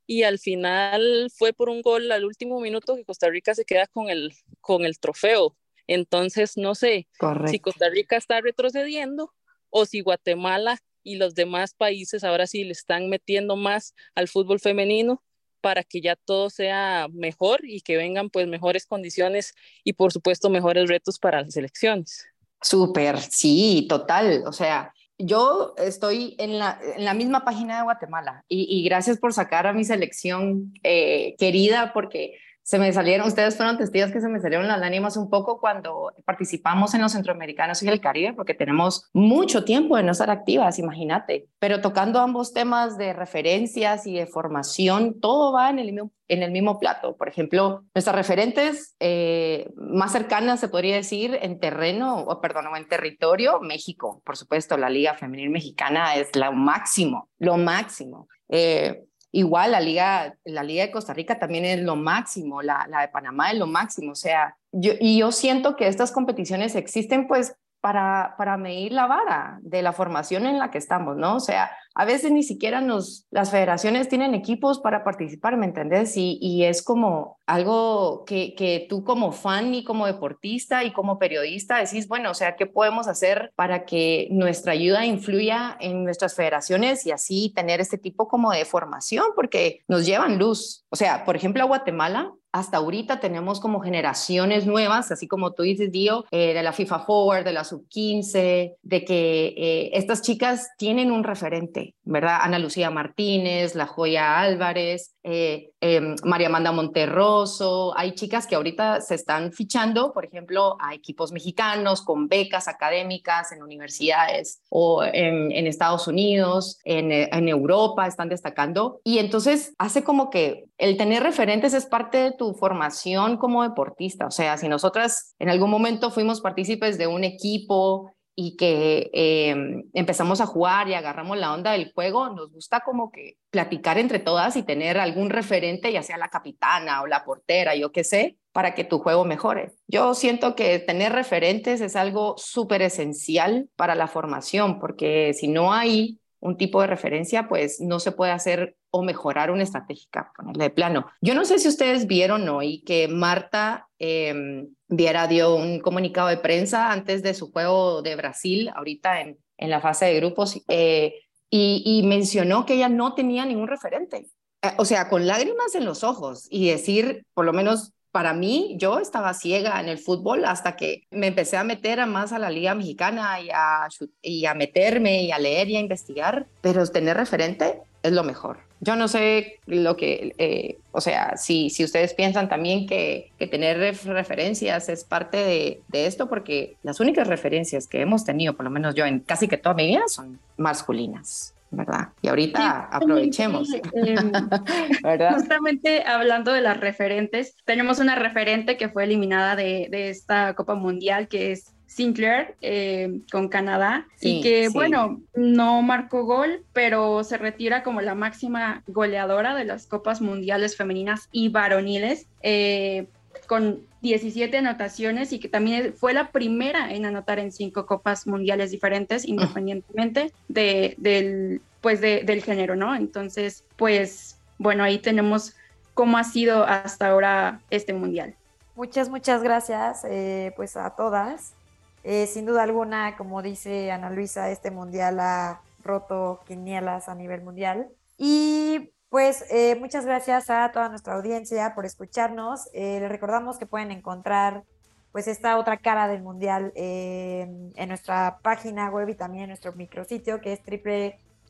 y 0.07 0.23
al 0.23 0.39
final 0.39 1.31
fue 1.35 1.53
por 1.53 1.69
un 1.69 1.83
gol 1.83 2.11
al 2.13 2.25
último 2.25 2.61
minuto 2.61 2.97
que 2.97 3.05
Costa 3.05 3.29
Rica 3.29 3.55
se 3.55 3.65
queda 3.65 3.87
con 3.87 4.09
el, 4.11 4.33
con 4.61 4.85
el 4.85 4.99
trofeo. 4.99 5.57
Entonces, 5.87 6.57
no 6.57 6.75
sé 6.75 7.09
Correcto. 7.19 7.51
si 7.51 7.59
Costa 7.59 7.89
Rica 7.91 8.17
está 8.17 8.41
retrocediendo 8.41 9.33
o 9.71 9.87
si 9.87 10.01
Guatemala 10.01 10.79
y 11.03 11.17
los 11.17 11.35
demás 11.35 11.75
países 11.75 12.25
ahora 12.25 12.47
sí 12.47 12.65
le 12.65 12.73
están 12.73 13.09
metiendo 13.09 13.57
más 13.57 13.95
al 14.15 14.29
fútbol 14.29 14.61
femenino 14.61 15.23
para 15.61 15.83
que 15.83 16.01
ya 16.01 16.17
todo 16.17 16.51
sea 16.51 17.09
mejor 17.13 17.61
y 17.65 17.81
que 17.81 17.97
vengan 17.97 18.29
pues 18.29 18.47
mejores 18.47 18.87
condiciones 18.87 19.55
y 19.83 19.95
por 19.95 20.13
supuesto 20.13 20.51
mejores 20.51 20.89
retos 20.89 21.19
para 21.19 21.43
las 21.43 21.57
elecciones. 21.57 22.27
Súper, 22.61 23.19
sí, 23.19 23.87
total. 23.89 24.43
O 24.47 24.53
sea, 24.53 24.93
yo 25.19 25.75
estoy 25.79 26.35
en 26.39 26.59
la, 26.59 26.79
en 26.97 27.05
la 27.05 27.15
misma 27.15 27.45
página 27.45 27.77
de 27.77 27.85
Guatemala 27.85 28.45
y, 28.49 28.83
gracias 28.85 29.19
por 29.19 29.33
sacar 29.33 29.67
a 29.67 29.73
mi 29.73 29.85
selección 29.85 30.73
eh, 30.83 31.35
querida 31.39 31.93
porque 31.93 32.39
se 32.65 32.79
me 32.79 32.91
salieron, 32.95 33.29
ustedes 33.29 33.59
fueron 33.59 33.77
testigos 33.77 34.11
que 34.11 34.23
se 34.23 34.29
me 34.29 34.41
salieron 34.41 34.67
las 34.67 34.81
lágrimas 34.81 35.19
un 35.19 35.29
poco 35.29 35.61
cuando 35.61 36.11
participamos 36.25 36.95
en 36.95 37.03
los 37.03 37.13
centroamericanos 37.13 37.83
y 37.83 37.89
el 37.89 38.01
Caribe, 38.01 38.33
porque 38.33 38.55
tenemos 38.55 39.11
mucho 39.13 39.65
tiempo 39.65 39.99
de 39.99 40.03
no 40.03 40.13
estar 40.13 40.31
activas, 40.31 40.79
imagínate, 40.79 41.47
pero 41.59 41.83
tocando 41.83 42.21
ambos 42.21 42.55
temas 42.55 42.97
de 42.97 43.13
referencias 43.13 44.07
y 44.07 44.15
de 44.15 44.27
formación, 44.27 45.21
todo 45.21 45.53
va 45.53 45.69
en 45.69 45.79
el 45.79 46.53
mismo, 46.53 46.79
plato. 46.79 47.19
Por 47.19 47.29
ejemplo, 47.29 47.85
nuestras 47.95 48.17
referentes 48.17 48.97
eh, 48.99 49.71
más 49.77 50.13
cercanas, 50.13 50.59
se 50.59 50.69
podría 50.69 50.97
decir, 50.97 51.39
en 51.43 51.61
terreno, 51.61 52.21
o 52.21 52.41
perdón, 52.41 52.69
o 52.69 52.77
en 52.79 52.89
territorio, 52.89 53.61
México, 53.61 54.23
por 54.25 54.39
supuesto, 54.39 54.79
la 54.79 54.89
Liga 54.89 55.13
Femenil 55.13 55.51
Mexicana 55.51 56.15
es 56.17 56.35
lo 56.35 56.51
máximo, 56.53 57.29
lo 57.39 57.59
máximo. 57.59 58.27
Eh, 58.49 59.05
Igual 59.37 59.73
la 59.73 59.81
liga, 59.81 60.37
la 60.45 60.63
liga 60.63 60.85
de 60.85 60.93
Costa 60.93 61.13
Rica 61.13 61.41
también 61.41 61.65
es 61.65 61.81
lo 61.81 61.97
máximo, 61.97 62.63
la, 62.63 62.87
la 62.89 63.01
de 63.01 63.09
Panamá 63.09 63.51
es 63.51 63.59
lo 63.59 63.67
máximo, 63.67 64.13
o 64.13 64.15
sea, 64.15 64.57
yo, 64.71 64.93
y 65.01 65.19
yo 65.19 65.33
siento 65.33 65.75
que 65.75 65.89
estas 65.89 66.13
competiciones 66.13 66.77
existen 66.77 67.27
pues 67.27 67.57
para, 67.85 68.35
para 68.39 68.57
medir 68.57 68.93
la 68.93 69.07
vara 69.07 69.59
de 69.61 69.83
la 69.83 69.93
formación 69.93 70.47
en 70.47 70.59
la 70.59 70.71
que 70.71 70.79
estamos, 70.79 71.19
¿no? 71.19 71.37
O 71.37 71.41
sea, 71.41 71.71
a 71.95 72.07
veces 72.07 72.33
ni 72.33 72.43
siquiera 72.43 72.81
nos, 72.81 73.27
las 73.31 73.51
federaciones 73.51 74.09
tienen 74.09 74.33
equipos 74.33 74.79
para 74.79 75.05
participar, 75.05 75.59
¿me 75.59 75.67
entendés? 75.67 76.15
Y, 76.17 76.65
es 76.65 76.83
como 76.83 77.41
algo 77.45 78.25
que, 78.25 78.55
que 78.55 78.87
tú 78.89 79.05
como 79.05 79.33
fan 79.33 79.75
y 79.75 79.85
como 79.85 80.07
deportista 80.07 80.83
y 80.83 80.95
como 80.95 81.19
periodista 81.19 81.77
decís, 81.77 82.09
bueno, 82.09 82.31
o 82.31 82.35
sea, 82.35 82.57
¿qué 82.57 82.65
podemos 82.65 83.07
hacer 83.07 83.53
para 83.55 83.85
que 83.85 84.29
nuestra 84.31 84.73
ayuda 84.73 85.05
influya 85.05 85.77
en 85.79 86.05
nuestras 86.05 86.35
federaciones 86.35 87.05
y 87.05 87.11
así 87.11 87.53
tener 87.55 87.83
este 87.83 87.99
tipo 87.99 88.29
como 88.29 88.51
de 88.51 88.65
formación? 88.65 89.27
Porque 89.37 89.81
nos 89.89 90.07
llevan 90.07 90.39
luz. 90.39 90.87
O 90.89 90.97
sea, 90.97 91.27
por 91.27 91.37
ejemplo, 91.37 91.63
a 91.63 91.67
Guatemala 91.67 92.33
hasta 92.55 92.77
ahorita 92.77 93.19
tenemos 93.19 93.59
como 93.59 93.81
generaciones 93.81 94.65
nuevas, 94.65 95.11
así 95.11 95.27
como 95.27 95.55
tú 95.55 95.65
dices, 95.65 95.91
Dio, 95.91 96.25
eh, 96.31 96.55
de 96.55 96.63
la 96.63 96.73
FIFA 96.73 97.01
Forward, 97.01 97.45
de 97.45 97.53
la 97.53 97.65
Sub-15, 97.65 98.77
de 98.81 99.05
que 99.05 99.55
eh, 99.57 99.91
estas 99.95 100.23
chicas 100.23 100.71
tienen 100.79 101.11
un 101.11 101.25
referente, 101.25 101.97
¿verdad? 102.05 102.39
Ana 102.43 102.61
Lucía 102.61 102.91
Martínez, 102.91 103.75
La 103.75 103.87
Joya 103.87 104.39
Álvarez, 104.39 105.14
eh, 105.27 105.71
em, 105.81 106.15
María 106.23 106.49
Amanda 106.49 106.71
Monterroso, 106.71 107.97
hay 107.97 108.13
chicas 108.13 108.47
que 108.47 108.55
ahorita 108.55 109.01
se 109.01 109.15
están 109.15 109.53
fichando, 109.53 110.13
por 110.13 110.27
ejemplo, 110.27 110.77
a 110.81 110.95
equipos 110.95 111.33
mexicanos 111.33 112.03
con 112.03 112.29
becas 112.29 112.69
académicas 112.69 113.51
en 113.51 113.63
universidades 113.63 114.61
o 114.69 115.03
en, 115.03 115.67
Estados 115.67 116.07
Unidos, 116.07 116.79
en, 116.85 117.11
en 117.11 117.49
Europa, 117.49 118.07
están 118.07 118.29
destacando. 118.29 119.01
Y 119.03 119.19
entonces 119.19 119.73
hace 119.79 120.05
como 120.05 120.29
que 120.29 120.67
el 120.77 120.99
tener 120.99 121.23
referentes 121.23 121.73
es 121.73 121.87
parte 121.87 122.19
de 122.19 122.33
tu 122.33 122.53
formación 122.53 123.39
como 123.39 123.63
deportista. 123.63 124.27
O 124.27 124.31
sea, 124.31 124.59
si 124.59 124.69
nosotras 124.69 125.35
en 125.39 125.49
algún 125.49 125.71
momento 125.71 126.11
fuimos 126.11 126.43
partícipes 126.43 126.99
de 126.99 127.07
un 127.07 127.25
equipo 127.25 128.14
y 128.37 128.57
que 128.57 129.11
em, 129.13 129.85
empezamos 129.93 130.41
a 130.41 130.47
jugar 130.47 130.89
y 130.89 130.95
agarramos 130.95 131.39
la 131.39 131.53
onda 131.53 131.73
del 131.73 131.93
juego, 131.93 132.31
nos 132.31 132.51
gusta 132.51 132.81
como 132.81 133.11
que 133.11 133.37
platicar 133.51 133.99
entre 133.99 134.19
todas 134.19 134.57
y 134.57 134.63
tener 134.63 134.99
algún 134.99 135.31
referente, 135.31 135.93
ya 135.93 136.03
sea 136.03 136.19
la 136.19 136.29
capitana 136.29 137.03
o 137.03 137.07
la 137.07 137.25
portera, 137.25 137.77
yo 137.77 137.93
qué 137.93 138.03
sé, 138.03 138.39
para 138.53 138.75
que 138.75 138.85
tu 138.85 138.99
juego 138.99 139.25
mejore. 139.25 139.73
Yo 139.87 140.15
siento 140.15 140.55
que 140.55 140.79
tener 140.81 141.13
referentes 141.13 141.81
es 141.81 141.97
algo 141.97 142.35
súper 142.37 142.83
esencial 142.83 143.69
para 143.77 143.95
la 143.95 144.09
formación, 144.09 144.81
porque 144.81 145.33
si 145.35 145.49
no 145.49 145.73
hay 145.73 146.19
un 146.45 146.59
tipo 146.59 146.83
de 146.83 146.87
referencia, 146.87 147.49
pues 147.49 147.81
no 147.81 147.99
se 147.99 148.13
puede 148.13 148.31
hacer 148.31 148.77
o 148.91 149.03
mejorar 149.03 149.51
una 149.51 149.63
estratégica, 149.63 150.31
ponerle 150.37 150.65
de 150.65 150.71
plano. 150.71 151.07
Yo 151.23 151.35
no 151.35 151.47
sé 151.47 151.59
si 151.59 151.69
ustedes 151.69 152.07
vieron 152.07 152.47
hoy 152.51 152.83
que 152.83 153.09
Marta 153.09 153.89
eh, 153.99 154.67
Viera 154.89 155.27
dio 155.27 155.57
un 155.57 155.81
comunicado 155.81 156.29
de 156.29 156.37
prensa 156.37 156.93
antes 156.93 157.23
de 157.23 157.33
su 157.33 157.51
juego 157.51 158.03
de 158.03 158.15
Brasil, 158.15 158.71
ahorita 158.75 159.23
en, 159.23 159.39
en 159.57 159.71
la 159.71 159.81
fase 159.81 160.05
de 160.05 160.17
grupos, 160.17 160.63
eh, 160.69 161.15
y, 161.49 161.83
y, 161.85 162.07
mencionó 162.07 162.67
que 162.67 162.75
ella 162.75 162.91
no 162.91 163.15
tenía 163.15 163.47
ningún 163.47 163.69
referente. 163.69 164.27
Eh, 164.61 164.73
o 164.77 164.85
sea, 164.85 165.09
con 165.09 165.27
lágrimas 165.27 165.75
en 165.75 165.87
los 165.87 166.05
ojos 166.05 166.47
y 166.51 166.69
decir, 166.69 167.25
por 167.33 167.47
lo 167.47 167.55
menos 167.55 167.94
para 168.15 168.33
mí, 168.33 168.77
yo 168.79 169.01
estaba 169.01 169.35
ciega 169.35 169.81
en 169.81 169.89
el 169.89 169.99
fútbol 169.99 170.45
hasta 170.45 170.77
que 170.77 171.03
me 171.11 171.27
empecé 171.27 171.57
a 171.57 171.65
meter 171.65 171.99
a 171.99 172.07
más 172.07 172.33
a 172.33 172.39
la 172.39 172.49
Liga 172.49 172.73
Mexicana 172.77 173.41
y 173.41 174.45
a, 174.45 174.55
meterme 174.55 175.25
y 175.25 175.33
a 175.33 175.39
leer 175.41 175.69
y 175.69 175.75
a 175.75 175.81
investigar, 175.81 176.47
pero 176.61 176.87
tener 176.87 177.17
referente 177.17 177.81
es 178.05 178.13
lo 178.13 178.23
mejor. 178.23 178.59
Yo 178.79 178.95
no 178.95 179.09
sé 179.09 179.59
lo 179.67 179.97
que, 179.97 180.33
eh, 180.39 180.79
o 180.93 181.01
sea, 181.01 181.37
si, 181.37 181.71
si 181.71 181.83
ustedes 181.83 182.15
piensan 182.15 182.49
también 182.49 182.87
que, 182.87 183.33
que 183.37 183.49
tener 183.49 183.79
referencias 184.05 184.89
es 184.89 185.03
parte 185.03 185.39
de, 185.39 185.81
de, 185.89 186.07
esto, 186.07 186.29
porque 186.29 186.77
las 186.85 187.01
únicas 187.01 187.27
referencias 187.27 187.89
que 187.89 188.01
hemos 188.01 188.25
tenido, 188.25 188.55
por 188.55 188.63
lo 188.63 188.71
menos 188.71 188.95
yo 188.95 189.07
en 189.07 189.19
casi 189.19 189.49
que 189.49 189.57
toda 189.57 189.75
mi 189.75 189.89
vida, 189.89 190.05
son 190.07 190.39
masculinas. 190.57 191.54
¿Verdad? 191.77 192.09
Y 192.23 192.29
ahorita 192.29 192.89
aprovechemos. 192.91 193.69
Em, 193.73 194.33
¿verdad? 195.03 195.35
Justamente 195.35 196.05
hablando 196.05 196.53
de 196.53 196.61
las 196.61 196.79
referentes, 196.79 197.57
tenemos 197.65 197.99
una 197.99 198.15
referente 198.15 198.77
que 198.77 198.89
fue 198.89 199.05
eliminada 199.05 199.57
de, 199.57 199.89
de 199.91 200.11
esta 200.11 200.55
Copa 200.55 200.75
Mundial, 200.75 201.29
que 201.29 201.53
es 201.53 201.75
Sinclair 201.95 202.57
eh, 202.61 203.21
con 203.31 203.49
Canadá 203.49 204.09
y 204.21 204.41
que 204.41 204.69
bueno, 204.69 205.23
no 205.37 205.81
marcó 205.83 206.25
gol, 206.25 206.65
pero 206.73 207.23
se 207.23 207.39
retira 207.39 207.85
como 207.85 208.01
la 208.01 208.17
máxima 208.17 208.83
goleadora 208.89 209.55
de 209.55 209.65
las 209.65 209.87
Copas 209.87 210.21
Mundiales 210.21 210.77
femeninas 210.77 211.29
y 211.31 211.51
varoniles 211.51 212.27
eh, 212.43 213.07
con 213.47 213.87
17 214.03 214.57
anotaciones 214.59 215.33
y 215.33 215.41
que 215.41 215.49
también 215.49 215.95
fue 215.95 216.13
la 216.13 216.31
primera 216.31 216.93
en 216.93 217.07
anotar 217.07 217.39
en 217.39 217.53
cinco 217.53 217.87
Copas 217.87 218.27
Mundiales 218.27 218.71
diferentes, 218.71 219.25
independientemente 219.25 220.33
de, 220.49 220.95
del, 220.99 221.61
pues 221.81 222.01
del 222.01 222.43
género, 222.43 222.77
¿no? 222.77 222.95
Entonces, 222.95 223.65
pues 223.77 224.39
bueno, 224.59 224.85
ahí 224.85 224.99
tenemos 224.99 225.55
cómo 225.95 226.19
ha 226.19 226.25
sido 226.25 226.65
hasta 226.65 227.09
ahora 227.09 227.61
este 227.71 227.93
Mundial. 227.93 228.35
Muchas, 228.77 229.09
muchas 229.09 229.43
gracias 229.43 230.05
eh, 230.05 230.53
pues 230.57 230.77
a 230.77 230.91
todas. 230.91 231.55
Eh, 232.03 232.27
sin 232.27 232.45
duda 232.45 232.65
alguna, 232.65 233.17
como 233.17 233.41
dice 233.41 233.93
Ana 233.93 234.11
Luisa, 234.11 234.51
este 234.51 234.71
mundial 234.71 235.21
ha 235.21 235.63
roto 235.83 236.41
quinielas 236.47 237.09
a 237.09 237.15
nivel 237.15 237.43
mundial. 237.43 237.89
Y 238.19 238.91
pues 239.15 239.45
eh, 239.49 239.77
muchas 239.79 240.05
gracias 240.05 240.51
a 240.51 240.73
toda 240.73 240.89
nuestra 240.89 241.15
audiencia 241.15 241.73
por 241.77 241.87
escucharnos. 241.87 242.69
Eh, 242.73 242.99
les 242.99 243.09
recordamos 243.09 243.59
que 243.59 243.67
pueden 243.67 243.93
encontrar 243.93 244.65
pues 245.13 245.29
esta 245.29 245.57
otra 245.57 245.77
cara 245.77 246.09
del 246.09 246.21
mundial 246.21 246.73
en 246.75 247.89
nuestra 247.89 248.41
página 248.43 248.91
web 248.91 249.09
y 249.09 249.15
también 249.15 249.45
en 249.45 249.51
nuestro 249.51 249.73
micrositio 249.75 250.41
que 250.41 250.55
es 250.55 250.61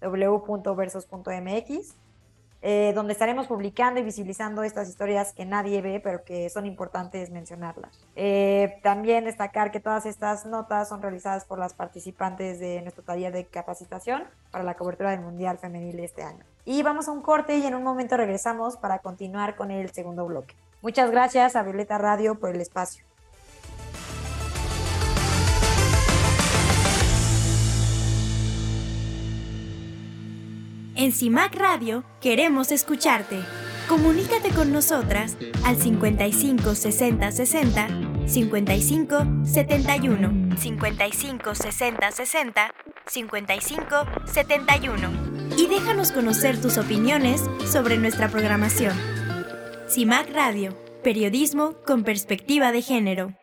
www.versos.mx. 0.02 1.94
Eh, 2.60 2.92
donde 2.94 3.14
estaremos 3.14 3.46
publicando 3.46 3.98
y 3.98 4.02
visibilizando 4.02 4.62
estas 4.62 4.90
historias 4.90 5.32
que 5.32 5.46
nadie 5.46 5.80
ve, 5.80 6.00
pero 6.04 6.22
que 6.22 6.50
son 6.50 6.66
importantes 6.66 7.30
mencionarlas. 7.30 7.98
Eh, 8.14 8.78
también 8.82 9.24
destacar 9.24 9.70
que 9.70 9.80
todas 9.80 10.04
estas 10.04 10.44
notas 10.44 10.90
son 10.90 11.00
realizadas 11.00 11.46
por 11.46 11.58
las 11.58 11.72
participantes 11.72 12.60
de 12.60 12.82
nuestro 12.82 13.02
taller 13.02 13.32
de 13.32 13.46
capacitación 13.46 14.24
para 14.50 14.64
la 14.64 14.74
cobertura 14.74 15.12
del 15.12 15.20
Mundial 15.20 15.56
Femenil 15.56 15.98
este 16.00 16.22
año. 16.22 16.44
Y 16.64 16.82
vamos 16.82 17.08
a 17.08 17.12
un 17.12 17.20
corte 17.20 17.58
y 17.58 17.66
en 17.66 17.74
un 17.74 17.82
momento 17.82 18.16
regresamos 18.16 18.76
para 18.76 19.00
continuar 19.00 19.54
con 19.56 19.70
el 19.70 19.90
segundo 19.90 20.24
bloque. 20.24 20.54
Muchas 20.80 21.10
gracias 21.10 21.56
a 21.56 21.62
Violeta 21.62 21.98
Radio 21.98 22.38
por 22.38 22.50
el 22.50 22.60
espacio. 22.60 23.04
En 30.96 31.12
CIMAC 31.12 31.54
Radio 31.56 32.04
queremos 32.20 32.70
escucharte. 32.70 33.40
Comunícate 33.88 34.50
con 34.50 34.72
nosotras 34.72 35.36
al 35.64 35.76
55 35.76 36.74
60 36.74 37.32
60 37.32 37.88
55 38.26 39.26
71 39.44 40.56
55 40.56 41.54
60 41.54 42.10
60 42.10 42.74
55 43.06 43.96
71 44.24 45.10
y 45.58 45.66
déjanos 45.66 46.12
conocer 46.12 46.60
tus 46.60 46.78
opiniones 46.78 47.42
sobre 47.70 47.98
nuestra 47.98 48.28
programación. 48.28 48.94
CIMAC 49.88 50.32
Radio, 50.32 50.74
periodismo 51.02 51.74
con 51.86 52.04
perspectiva 52.04 52.72
de 52.72 52.80
género. 52.80 53.34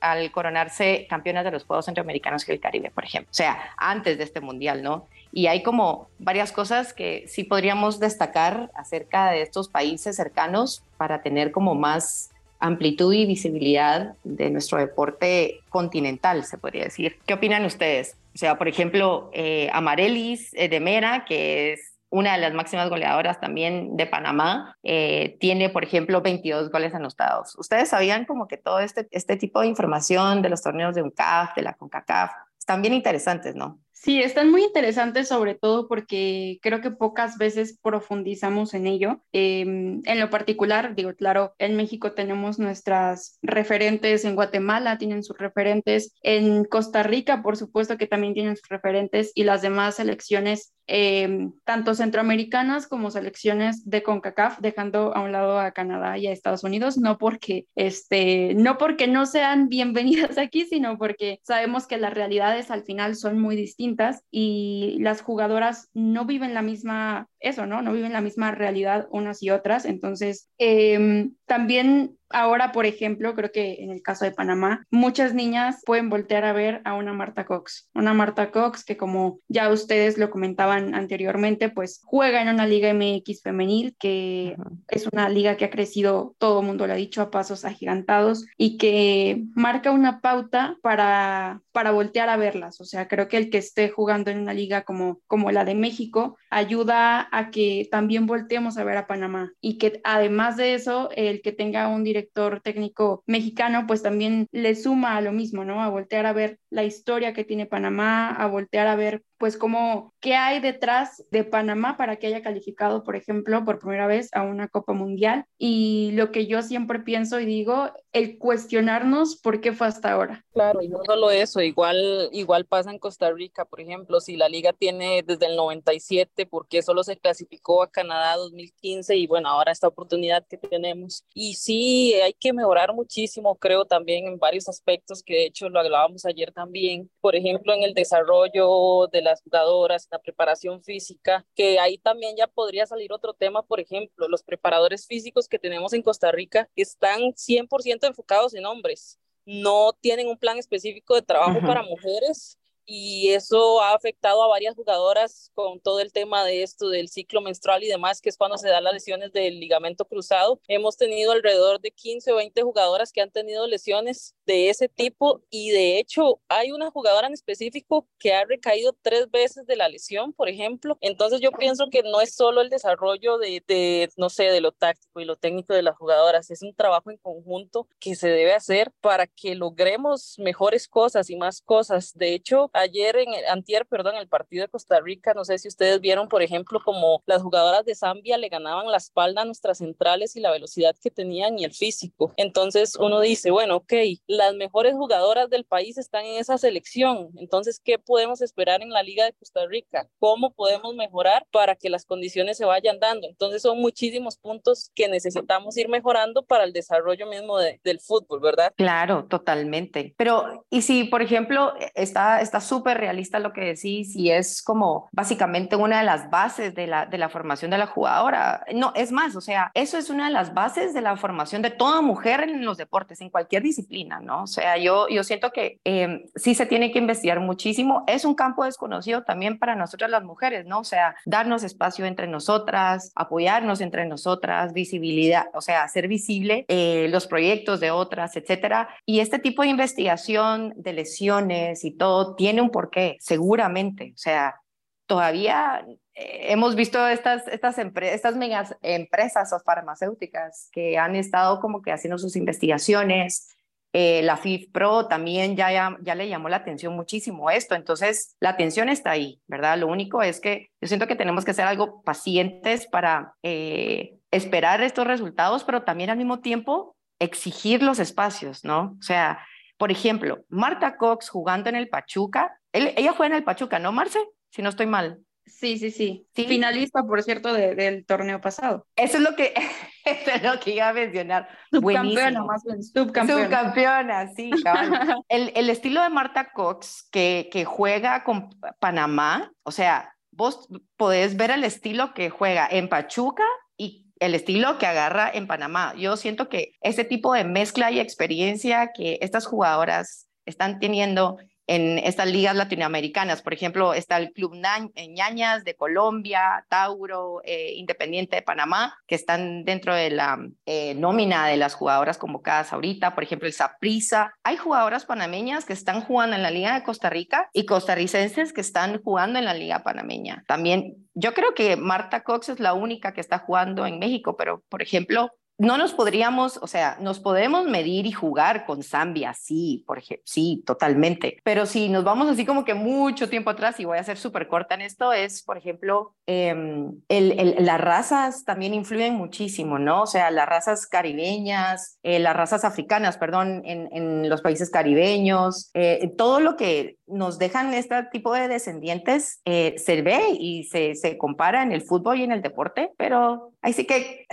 al, 0.00 0.30
coronarse 0.30 1.06
campeonas 1.10 1.44
de 1.44 1.50
los 1.50 1.64
Juegos 1.64 1.86
Centroamericanos 1.86 2.48
y 2.48 2.52
el 2.52 2.60
Caribe, 2.60 2.90
por 2.90 3.04
ejemplo? 3.04 3.30
O 3.30 3.34
sea, 3.34 3.72
antes 3.76 4.18
de 4.18 4.24
este 4.24 4.40
mundial, 4.40 4.82
¿no? 4.82 5.08
Y 5.32 5.46
hay 5.46 5.62
como 5.62 6.08
varias 6.18 6.52
cosas 6.52 6.92
que 6.92 7.24
sí 7.28 7.44
podríamos 7.44 8.00
destacar 8.00 8.70
acerca 8.74 9.30
de 9.30 9.42
estos 9.42 9.68
países 9.68 10.16
cercanos 10.16 10.82
para 10.96 11.22
tener 11.22 11.52
como 11.52 11.74
más 11.74 12.30
amplitud 12.60 13.12
y 13.12 13.26
visibilidad 13.26 14.14
de 14.24 14.50
nuestro 14.50 14.78
deporte 14.78 15.60
continental, 15.68 16.44
se 16.44 16.58
podría 16.58 16.84
decir. 16.84 17.18
¿Qué 17.26 17.34
opinan 17.34 17.64
ustedes? 17.64 18.16
O 18.34 18.38
sea, 18.38 18.58
por 18.58 18.68
ejemplo, 18.68 19.30
eh, 19.32 19.70
Amarelis 19.72 20.52
eh, 20.54 20.68
de 20.68 20.80
Mera, 20.80 21.24
que 21.24 21.72
es 21.72 21.94
una 22.10 22.32
de 22.34 22.38
las 22.38 22.54
máximas 22.54 22.88
goleadoras 22.88 23.40
también 23.40 23.96
de 23.96 24.06
Panamá, 24.06 24.76
eh, 24.82 25.36
tiene, 25.40 25.68
por 25.68 25.84
ejemplo, 25.84 26.22
22 26.22 26.70
goles 26.70 26.94
anotados. 26.94 27.54
¿Ustedes 27.58 27.90
sabían 27.90 28.24
como 28.24 28.48
que 28.48 28.56
todo 28.56 28.80
este, 28.80 29.06
este 29.10 29.36
tipo 29.36 29.60
de 29.60 29.66
información 29.66 30.40
de 30.40 30.48
los 30.48 30.62
torneos 30.62 30.94
de 30.94 31.02
UNCAF, 31.02 31.54
de 31.54 31.62
la 31.62 31.74
CONCACAF, 31.74 32.30
están 32.58 32.80
bien 32.80 32.94
interesantes, 32.94 33.54
¿no? 33.54 33.78
Sí, 34.00 34.22
están 34.22 34.52
muy 34.52 34.62
interesantes 34.62 35.26
sobre 35.26 35.56
todo 35.56 35.88
porque 35.88 36.60
creo 36.62 36.80
que 36.80 36.92
pocas 36.92 37.36
veces 37.36 37.76
profundizamos 37.82 38.72
en 38.74 38.86
ello. 38.86 39.24
Em, 39.32 40.02
en 40.04 40.20
lo 40.20 40.30
particular, 40.30 40.94
digo, 40.94 41.14
claro, 41.16 41.56
en 41.58 41.76
México 41.76 42.12
tenemos 42.12 42.60
nuestras 42.60 43.38
referentes, 43.42 44.24
en 44.24 44.36
Guatemala 44.36 44.98
tienen 44.98 45.24
sus 45.24 45.36
referentes, 45.36 46.14
en 46.22 46.64
Costa 46.64 47.02
Rica, 47.02 47.42
por 47.42 47.56
supuesto 47.56 47.98
que 47.98 48.06
también 48.06 48.34
tienen 48.34 48.56
sus 48.56 48.68
referentes 48.68 49.32
y 49.34 49.42
las 49.42 49.62
demás 49.62 49.96
selecciones, 49.96 50.72
em, 50.88 51.52
tanto 51.64 51.94
centroamericanas 51.94 52.88
como 52.88 53.10
selecciones 53.10 53.88
de 53.88 54.02
CONCACAF, 54.02 54.58
dejando 54.60 55.14
a 55.14 55.20
un 55.20 55.30
lado 55.30 55.60
a 55.60 55.70
Canadá 55.70 56.18
y 56.18 56.26
a 56.26 56.32
Estados 56.32 56.64
Unidos, 56.64 56.98
no 56.98 57.18
porque, 57.18 57.66
este, 57.76 58.54
no 58.54 58.78
porque 58.78 59.06
no 59.06 59.26
sean 59.26 59.68
bienvenidas 59.68 60.38
aquí, 60.38 60.64
sino 60.64 60.98
porque 60.98 61.40
sabemos 61.42 61.86
que 61.86 61.98
las 61.98 62.14
realidades 62.14 62.70
al 62.70 62.82
final 62.82 63.14
son 63.14 63.38
muy 63.38 63.54
distintas 63.54 64.22
y 64.30 64.96
las 65.00 65.22
jugadoras 65.22 65.88
no 65.94 66.24
viven 66.24 66.54
la 66.54 66.62
misma, 66.62 67.28
eso, 67.38 67.66
¿no? 67.66 67.82
No 67.82 67.92
viven 67.92 68.12
la 68.12 68.20
misma 68.20 68.50
realidad 68.50 69.06
unas 69.10 69.42
y 69.42 69.50
otras. 69.50 69.84
Entonces, 69.84 70.48
em, 70.58 71.34
también 71.46 72.17
Ahora, 72.30 72.72
por 72.72 72.86
ejemplo, 72.86 73.34
creo 73.34 73.50
que 73.50 73.82
en 73.82 73.90
el 73.90 74.02
caso 74.02 74.24
de 74.24 74.32
Panamá, 74.32 74.86
muchas 74.90 75.34
niñas 75.34 75.82
pueden 75.84 76.10
voltear 76.10 76.44
a 76.44 76.52
ver 76.52 76.82
a 76.84 76.94
una 76.94 77.12
Marta 77.12 77.46
Cox, 77.46 77.88
una 77.94 78.14
Marta 78.14 78.50
Cox 78.50 78.84
que 78.84 78.96
como 78.96 79.40
ya 79.48 79.70
ustedes 79.70 80.18
lo 80.18 80.30
comentaban 80.30 80.94
anteriormente, 80.94 81.70
pues 81.70 82.00
juega 82.04 82.42
en 82.42 82.48
una 82.48 82.66
liga 82.66 82.92
MX 82.92 83.42
femenil, 83.42 83.96
que 83.98 84.56
es 84.88 85.08
una 85.10 85.28
liga 85.28 85.56
que 85.56 85.64
ha 85.64 85.70
crecido, 85.70 86.34
todo 86.38 86.60
el 86.60 86.66
mundo 86.66 86.86
lo 86.86 86.92
ha 86.92 86.96
dicho, 86.96 87.22
a 87.22 87.30
pasos 87.30 87.64
agigantados 87.64 88.46
y 88.56 88.76
que 88.76 89.44
marca 89.54 89.90
una 89.90 90.20
pauta 90.20 90.76
para, 90.82 91.62
para 91.72 91.92
voltear 91.92 92.28
a 92.28 92.36
verlas. 92.36 92.80
O 92.80 92.84
sea, 92.84 93.08
creo 93.08 93.28
que 93.28 93.36
el 93.36 93.50
que 93.50 93.58
esté 93.58 93.88
jugando 93.88 94.30
en 94.30 94.38
una 94.38 94.52
liga 94.52 94.82
como, 94.82 95.20
como 95.26 95.50
la 95.50 95.64
de 95.64 95.74
México 95.74 96.36
ayuda 96.50 97.28
a 97.32 97.50
que 97.50 97.88
también 97.90 98.26
volteemos 98.26 98.76
a 98.76 98.84
ver 98.84 98.96
a 98.96 99.06
Panamá 99.06 99.52
y 99.60 99.78
que 99.78 100.00
además 100.04 100.56
de 100.56 100.74
eso, 100.74 101.10
el 101.14 101.42
que 101.42 101.52
tenga 101.52 101.88
un 101.88 102.04
director 102.04 102.17
director 102.18 102.60
técnico 102.60 103.22
mexicano, 103.26 103.86
pues 103.86 104.02
también 104.02 104.48
le 104.50 104.74
suma 104.74 105.16
a 105.16 105.20
lo 105.20 105.32
mismo, 105.32 105.64
¿no? 105.64 105.82
A 105.82 105.88
voltear 105.88 106.26
a 106.26 106.32
ver 106.32 106.58
la 106.70 106.84
historia 106.84 107.32
que 107.32 107.44
tiene 107.44 107.66
Panamá, 107.66 108.30
a 108.30 108.46
voltear 108.46 108.88
a 108.88 108.96
ver 108.96 109.22
pues 109.38 109.56
como 109.56 110.12
qué 110.20 110.34
hay 110.34 110.60
detrás 110.60 111.24
de 111.30 111.44
Panamá 111.44 111.96
para 111.96 112.16
que 112.16 112.26
haya 112.26 112.42
calificado, 112.42 113.04
por 113.04 113.16
ejemplo, 113.16 113.64
por 113.64 113.78
primera 113.78 114.06
vez 114.06 114.28
a 114.32 114.42
una 114.42 114.68
Copa 114.68 114.92
Mundial. 114.92 115.46
Y 115.56 116.10
lo 116.12 116.32
que 116.32 116.46
yo 116.46 116.62
siempre 116.62 116.98
pienso 116.98 117.40
y 117.40 117.46
digo, 117.46 117.90
el 118.12 118.38
cuestionarnos 118.38 119.36
por 119.36 119.60
qué 119.60 119.72
fue 119.72 119.86
hasta 119.86 120.12
ahora. 120.12 120.44
Claro, 120.52 120.82
y 120.82 120.88
no 120.88 120.98
solo 121.04 121.30
eso, 121.30 121.60
igual, 121.60 122.28
igual 122.32 122.66
pasa 122.66 122.90
en 122.90 122.98
Costa 122.98 123.30
Rica, 123.30 123.64
por 123.64 123.80
ejemplo, 123.80 124.20
si 124.20 124.36
la 124.36 124.48
liga 124.48 124.72
tiene 124.72 125.22
desde 125.22 125.46
el 125.46 125.56
97, 125.56 126.46
¿por 126.46 126.66
qué 126.66 126.82
solo 126.82 127.04
se 127.04 127.16
clasificó 127.16 127.82
a 127.82 127.90
Canadá 127.90 128.36
2015? 128.36 129.16
Y 129.16 129.26
bueno, 129.28 129.48
ahora 129.48 129.70
esta 129.70 129.86
oportunidad 129.86 130.44
que 130.46 130.58
tenemos. 130.58 131.24
Y 131.32 131.54
sí, 131.54 132.14
hay 132.14 132.32
que 132.32 132.52
mejorar 132.52 132.92
muchísimo, 132.92 133.54
creo, 133.54 133.84
también 133.84 134.26
en 134.26 134.38
varios 134.38 134.68
aspectos, 134.68 135.22
que 135.22 135.34
de 135.34 135.46
hecho 135.46 135.68
lo 135.68 135.78
hablábamos 135.78 136.24
ayer 136.24 136.52
también, 136.52 137.08
por 137.20 137.36
ejemplo, 137.36 137.72
en 137.72 137.84
el 137.84 137.94
desarrollo 137.94 139.06
de 139.12 139.22
las 139.30 139.42
jugadoras, 139.42 140.08
la 140.10 140.18
preparación 140.18 140.82
física, 140.82 141.46
que 141.54 141.78
ahí 141.78 141.98
también 141.98 142.36
ya 142.36 142.46
podría 142.46 142.86
salir 142.86 143.12
otro 143.12 143.34
tema, 143.34 143.62
por 143.62 143.80
ejemplo, 143.80 144.28
los 144.28 144.42
preparadores 144.42 145.06
físicos 145.06 145.48
que 145.48 145.58
tenemos 145.58 145.92
en 145.92 146.02
Costa 146.02 146.32
Rica 146.32 146.68
están 146.76 147.34
100% 147.34 148.06
enfocados 148.06 148.54
en 148.54 148.66
hombres, 148.66 149.18
no 149.44 149.92
tienen 150.00 150.28
un 150.28 150.36
plan 150.36 150.58
específico 150.58 151.14
de 151.14 151.22
trabajo 151.22 151.60
para 151.60 151.82
mujeres 151.82 152.58
y 152.90 153.32
eso 153.34 153.82
ha 153.82 153.92
afectado 153.92 154.42
a 154.42 154.48
varias 154.48 154.74
jugadoras 154.74 155.52
con 155.52 155.78
todo 155.78 156.00
el 156.00 156.10
tema 156.10 156.42
de 156.46 156.62
esto 156.62 156.88
del 156.88 157.10
ciclo 157.10 157.42
menstrual 157.42 157.84
y 157.84 157.88
demás, 157.88 158.22
que 158.22 158.30
es 158.30 158.38
cuando 158.38 158.56
se 158.56 158.70
dan 158.70 158.82
las 158.82 158.94
lesiones 158.94 159.30
del 159.30 159.60
ligamento 159.60 160.06
cruzado. 160.06 160.58
Hemos 160.68 160.96
tenido 160.96 161.32
alrededor 161.32 161.82
de 161.82 161.90
15 161.90 162.32
o 162.32 162.36
20 162.36 162.62
jugadoras 162.62 163.12
que 163.12 163.20
han 163.20 163.30
tenido 163.30 163.66
lesiones 163.66 164.34
de 164.46 164.70
ese 164.70 164.88
tipo 164.88 165.42
y 165.50 165.70
de 165.70 165.98
hecho 165.98 166.40
hay 166.48 166.72
una 166.72 166.90
jugadora 166.90 167.26
en 167.26 167.34
específico 167.34 168.08
que 168.18 168.32
ha 168.32 168.46
recaído 168.46 168.96
tres 169.02 169.30
veces 169.30 169.66
de 169.66 169.76
la 169.76 169.90
lesión, 169.90 170.32
por 170.32 170.48
ejemplo. 170.48 170.96
Entonces 171.02 171.42
yo 171.42 171.52
pienso 171.52 171.90
que 171.90 172.02
no 172.02 172.22
es 172.22 172.34
solo 172.34 172.62
el 172.62 172.70
desarrollo 172.70 173.36
de, 173.36 173.62
de 173.68 174.08
no 174.16 174.30
sé, 174.30 174.44
de 174.44 174.62
lo 174.62 174.72
táctico 174.72 175.20
y 175.20 175.26
lo 175.26 175.36
técnico 175.36 175.74
de 175.74 175.82
las 175.82 175.96
jugadoras, 175.98 176.50
es 176.50 176.62
un 176.62 176.74
trabajo 176.74 177.10
en 177.10 177.18
conjunto 177.18 177.86
que 178.00 178.14
se 178.14 178.30
debe 178.30 178.54
hacer 178.54 178.92
para 179.02 179.26
que 179.26 179.54
logremos 179.54 180.36
mejores 180.38 180.88
cosas 180.88 181.28
y 181.28 181.36
más 181.36 181.60
cosas. 181.60 182.16
De 182.16 182.32
hecho, 182.32 182.70
ayer 182.80 183.16
en 183.16 183.34
el, 183.34 183.44
antier, 183.46 183.86
perdón, 183.86 184.16
el 184.16 184.28
partido 184.28 184.62
de 184.62 184.68
Costa 184.68 185.00
Rica, 185.00 185.34
no 185.34 185.44
sé 185.44 185.58
si 185.58 185.68
ustedes 185.68 186.00
vieron, 186.00 186.28
por 186.28 186.42
ejemplo, 186.42 186.80
como 186.84 187.22
las 187.26 187.42
jugadoras 187.42 187.84
de 187.84 187.94
Zambia 187.94 188.38
le 188.38 188.48
ganaban 188.48 188.90
la 188.90 188.96
espalda 188.96 189.42
a 189.42 189.44
nuestras 189.44 189.78
centrales 189.78 190.36
y 190.36 190.40
la 190.40 190.50
velocidad 190.50 190.94
que 191.00 191.10
tenían 191.10 191.58
y 191.58 191.64
el 191.64 191.72
físico. 191.72 192.32
Entonces 192.36 192.96
uno 192.96 193.20
dice, 193.20 193.50
bueno, 193.50 193.76
ok, 193.76 193.92
las 194.26 194.54
mejores 194.54 194.94
jugadoras 194.94 195.50
del 195.50 195.64
país 195.64 195.98
están 195.98 196.24
en 196.24 196.38
esa 196.38 196.58
selección. 196.58 197.30
Entonces, 197.36 197.80
¿qué 197.82 197.98
podemos 197.98 198.40
esperar 198.40 198.82
en 198.82 198.90
la 198.90 199.02
Liga 199.02 199.24
de 199.24 199.32
Costa 199.32 199.66
Rica? 199.66 200.08
¿Cómo 200.18 200.52
podemos 200.52 200.94
mejorar 200.94 201.46
para 201.50 201.76
que 201.76 201.90
las 201.90 202.04
condiciones 202.04 202.56
se 202.56 202.64
vayan 202.64 202.98
dando? 202.98 203.26
Entonces, 203.28 203.62
son 203.62 203.80
muchísimos 203.80 204.36
puntos 204.36 204.90
que 204.94 205.08
necesitamos 205.08 205.76
ir 205.76 205.88
mejorando 205.88 206.44
para 206.44 206.64
el 206.64 206.72
desarrollo 206.72 207.26
mismo 207.26 207.58
del 207.58 208.00
fútbol, 208.00 208.40
¿verdad? 208.40 208.72
Claro, 208.76 209.26
totalmente. 209.26 210.14
Pero, 210.16 210.64
¿y 210.70 210.82
si, 210.82 211.04
por 211.04 211.22
ejemplo, 211.22 211.72
está, 211.94 212.40
está 212.40 212.60
súper 212.68 212.98
realista 212.98 213.38
lo 213.38 213.52
que 213.52 213.62
decís 213.62 214.14
y 214.14 214.30
es 214.30 214.62
como 214.62 215.08
básicamente 215.12 215.76
una 215.76 215.98
de 215.98 216.04
las 216.04 216.30
bases 216.30 216.74
de 216.74 216.86
la, 216.86 217.06
de 217.06 217.18
la 217.18 217.28
formación 217.28 217.70
de 217.70 217.78
la 217.78 217.86
jugadora. 217.86 218.64
No, 218.74 218.92
es 218.94 219.12
más, 219.12 219.36
o 219.36 219.40
sea, 219.40 219.70
eso 219.74 219.98
es 219.98 220.10
una 220.10 220.26
de 220.26 220.32
las 220.32 220.54
bases 220.54 220.94
de 220.94 221.00
la 221.00 221.16
formación 221.16 221.62
de 221.62 221.70
toda 221.70 222.00
mujer 222.00 222.40
en 222.40 222.64
los 222.64 222.76
deportes, 222.76 223.20
en 223.20 223.30
cualquier 223.30 223.62
disciplina, 223.62 224.20
¿no? 224.20 224.42
O 224.42 224.46
sea, 224.46 224.76
yo, 224.76 225.08
yo 225.08 225.24
siento 225.24 225.50
que 225.50 225.80
em, 225.84 226.24
sí 226.36 226.54
se 226.54 226.66
tiene 226.66 226.92
que 226.92 226.98
investigar 226.98 227.40
muchísimo. 227.40 228.04
Es 228.06 228.24
un 228.24 228.34
campo 228.34 228.64
desconocido 228.64 229.22
también 229.22 229.58
para 229.58 229.74
nosotras 229.74 230.10
las 230.10 230.24
mujeres, 230.24 230.66
¿no? 230.66 230.80
O 230.80 230.84
sea, 230.84 231.16
darnos 231.24 231.62
espacio 231.62 232.04
entre 232.04 232.26
nosotras, 232.26 233.12
apoyarnos 233.14 233.80
entre 233.80 234.06
nosotras, 234.06 234.72
visibilidad, 234.72 235.46
o 235.54 235.60
sea, 235.60 235.82
hacer 235.82 236.08
visible 236.08 236.64
eh, 236.68 237.08
los 237.10 237.26
proyectos 237.26 237.80
de 237.80 237.90
otras, 237.90 238.36
etcétera. 238.36 238.88
Y 239.06 239.20
este 239.20 239.38
tipo 239.38 239.62
de 239.62 239.68
investigación 239.68 240.74
de 240.76 240.92
lesiones 240.92 241.84
y 241.84 241.90
todo 241.90 242.34
tiene 242.34 242.57
un 242.62 242.70
porqué, 242.70 243.16
seguramente. 243.20 244.12
O 244.14 244.18
sea, 244.18 244.60
todavía 245.06 245.84
eh, 246.14 246.52
hemos 246.52 246.76
visto 246.76 247.06
estas, 247.08 247.48
estas, 247.48 247.78
estas 247.78 248.36
megas 248.36 248.76
empresas 248.82 249.52
o 249.52 249.60
farmacéuticas 249.60 250.68
que 250.72 250.98
han 250.98 251.16
estado 251.16 251.60
como 251.60 251.82
que 251.82 251.92
haciendo 251.92 252.18
sus 252.18 252.36
investigaciones. 252.36 253.54
Eh, 253.94 254.20
la 254.22 254.36
FIF 254.36 254.70
Pro 254.70 255.06
también 255.06 255.56
ya, 255.56 255.96
ya, 256.02 256.14
le 256.14 256.28
llamó 256.28 256.50
la 256.50 256.58
atención 256.58 256.94
muchísimo 256.94 257.50
esto. 257.50 257.74
Entonces, 257.74 258.36
la 258.38 258.50
atención 258.50 258.88
está 258.88 259.10
ahí, 259.10 259.40
¿verdad? 259.46 259.78
Lo 259.78 259.86
único 259.86 260.22
es 260.22 260.40
que 260.40 260.68
yo 260.80 260.88
siento 260.88 261.06
que 261.06 261.16
tenemos 261.16 261.44
que 261.44 261.54
ser 261.54 261.66
algo 261.66 262.02
pacientes 262.02 262.86
para 262.86 263.34
eh, 263.42 264.18
esperar 264.30 264.82
estos 264.82 265.06
resultados, 265.06 265.64
pero 265.64 265.82
también 265.82 266.10
al 266.10 266.18
mismo 266.18 266.40
tiempo 266.40 266.96
exigir 267.18 267.82
los 267.82 267.98
espacios, 267.98 268.62
¿no? 268.62 268.96
O 268.98 269.02
sea, 269.02 269.40
por 269.78 269.90
ejemplo, 269.90 270.44
Marta 270.48 270.96
Cox 270.96 271.30
jugando 271.30 271.70
en 271.70 271.76
el 271.76 271.88
Pachuca, 271.88 272.60
ella 272.72 273.12
juega 273.12 273.34
en 273.34 273.38
el 273.38 273.44
Pachuca, 273.44 273.78
¿no, 273.78 273.92
Marce? 273.92 274.18
Si 274.50 274.60
no 274.60 274.68
estoy 274.68 274.86
mal. 274.86 275.20
Sí, 275.46 275.78
sí, 275.78 275.90
sí, 275.90 276.26
Finalista, 276.34 277.02
por 277.04 277.22
cierto, 277.22 277.52
del 277.52 278.04
torneo 278.04 278.40
pasado. 278.40 278.86
Eso 278.96 279.16
es 279.16 279.22
lo 279.22 279.34
que, 279.34 279.54
es 280.04 280.42
lo 280.42 280.60
que 280.60 280.74
iba 280.74 280.88
a 280.88 280.92
mencionar. 280.92 281.48
Subcampeona, 281.70 282.44
más 282.44 282.62
bien, 282.64 282.82
subcampeona. 282.82 283.44
Subcampeona, 283.44 284.28
sí, 284.34 284.50
el, 285.28 285.52
el, 285.54 285.70
estilo 285.70 286.02
de 286.02 286.10
Marta 286.10 286.52
Cox, 286.52 287.08
que, 287.10 287.48
que 287.50 287.64
juega 287.64 288.24
con 288.24 288.50
Panamá, 288.78 289.50
o 289.62 289.72
sea, 289.72 290.14
vos 290.30 290.68
podés 290.96 291.36
ver 291.36 291.50
el 291.50 291.64
estilo 291.64 292.12
que 292.14 292.30
juega 292.30 292.68
en 292.70 292.88
Pachuca 292.88 293.44
y 293.76 294.06
el 294.20 294.34
estilo 294.34 294.78
que 294.78 294.86
agarra 294.86 295.30
en 295.32 295.46
Panamá. 295.46 295.94
Yo 295.96 296.16
siento 296.16 296.48
que 296.48 296.72
ese 296.80 297.04
tipo 297.04 297.34
de 297.34 297.44
mezcla 297.44 297.90
y 297.90 298.00
experiencia 298.00 298.92
que 298.94 299.18
estas 299.20 299.46
jugadoras 299.46 300.28
están 300.46 300.78
teniendo 300.80 301.38
en 301.68 301.98
estas 301.98 302.26
ligas 302.26 302.56
latinoamericanas. 302.56 303.42
Por 303.42 303.52
ejemplo, 303.52 303.94
está 303.94 304.16
el 304.16 304.32
Club 304.32 304.54
Ñañas 304.54 305.64
de 305.64 305.76
Colombia, 305.76 306.64
Tauro, 306.68 307.42
eh, 307.44 307.74
Independiente 307.76 308.36
de 308.36 308.42
Panamá, 308.42 308.96
que 309.06 309.14
están 309.14 309.64
dentro 309.64 309.94
de 309.94 310.10
la 310.10 310.38
eh, 310.64 310.94
nómina 310.94 311.46
de 311.46 311.58
las 311.58 311.74
jugadoras 311.74 312.16
convocadas 312.16 312.72
ahorita. 312.72 313.14
Por 313.14 313.22
ejemplo, 313.22 313.46
el 313.46 313.52
Saprisa. 313.52 314.32
Hay 314.42 314.56
jugadoras 314.56 315.04
panameñas 315.04 315.66
que 315.66 315.74
están 315.74 316.00
jugando 316.00 316.34
en 316.34 316.42
la 316.42 316.50
Liga 316.50 316.74
de 316.74 316.82
Costa 316.82 317.10
Rica 317.10 317.50
y 317.52 317.66
costarricenses 317.66 318.54
que 318.54 318.62
están 318.62 319.02
jugando 319.02 319.38
en 319.38 319.44
la 319.44 319.54
Liga 319.54 319.82
panameña. 319.82 320.44
También 320.48 321.08
yo 321.12 321.34
creo 321.34 321.54
que 321.54 321.76
Marta 321.76 322.22
Cox 322.22 322.48
es 322.48 322.60
la 322.60 322.72
única 322.72 323.12
que 323.12 323.20
está 323.20 323.38
jugando 323.38 323.84
en 323.86 323.98
México, 323.98 324.36
pero 324.36 324.62
por 324.70 324.80
ejemplo, 324.80 325.32
no 325.58 325.76
nos 325.76 325.92
podríamos, 325.92 326.58
o 326.62 326.68
sea, 326.68 326.96
nos 327.00 327.18
podemos 327.18 327.66
medir 327.66 328.06
y 328.06 328.12
jugar 328.12 328.64
con 328.64 328.84
Zambia, 328.84 329.34
sí, 329.34 329.82
por 329.86 329.98
ejemplo, 329.98 330.22
sí, 330.24 330.62
totalmente. 330.64 331.38
Pero 331.42 331.66
si 331.66 331.88
nos 331.88 332.04
vamos 332.04 332.28
así 332.28 332.46
como 332.46 332.64
que 332.64 332.74
mucho 332.74 333.28
tiempo 333.28 333.50
atrás, 333.50 333.80
y 333.80 333.84
voy 333.84 333.98
a 333.98 334.04
ser 334.04 334.18
súper 334.18 334.46
corta 334.46 334.76
en 334.76 334.82
esto, 334.82 335.12
es, 335.12 335.42
por 335.42 335.58
ejemplo, 335.58 336.14
em, 336.26 337.00
las 337.08 337.80
razas 337.80 338.44
también 338.44 338.72
influyen 338.72 339.14
muchísimo, 339.14 339.80
¿no? 339.80 340.02
O 340.02 340.06
sea, 340.06 340.30
las 340.30 340.48
razas 340.48 340.86
caribeñas, 340.86 341.98
eh, 342.04 342.20
las 342.20 342.36
razas 342.36 342.64
africanas, 342.64 343.18
perdón, 343.18 343.62
en, 343.64 344.28
los 344.28 344.42
países 344.42 344.70
caribeños, 344.70 345.70
eh, 345.74 346.12
todo 346.16 346.40
lo 346.40 346.56
que 346.56 346.97
nos 347.08 347.38
dejan 347.38 347.74
este 347.74 348.02
tipo 348.04 348.32
de 348.34 348.48
descendientes 348.48 349.40
eh, 349.44 349.74
se 349.78 350.02
ve 350.02 350.20
y 350.38 350.64
se, 350.64 350.94
se 350.94 351.18
compara 351.18 351.62
en 351.62 351.72
el 351.72 351.82
fútbol 351.82 352.18
y 352.18 352.24
en 352.24 352.32
el 352.32 352.42
deporte, 352.42 352.92
pero 352.96 353.52
Así 353.60 353.86
que, 353.86 354.26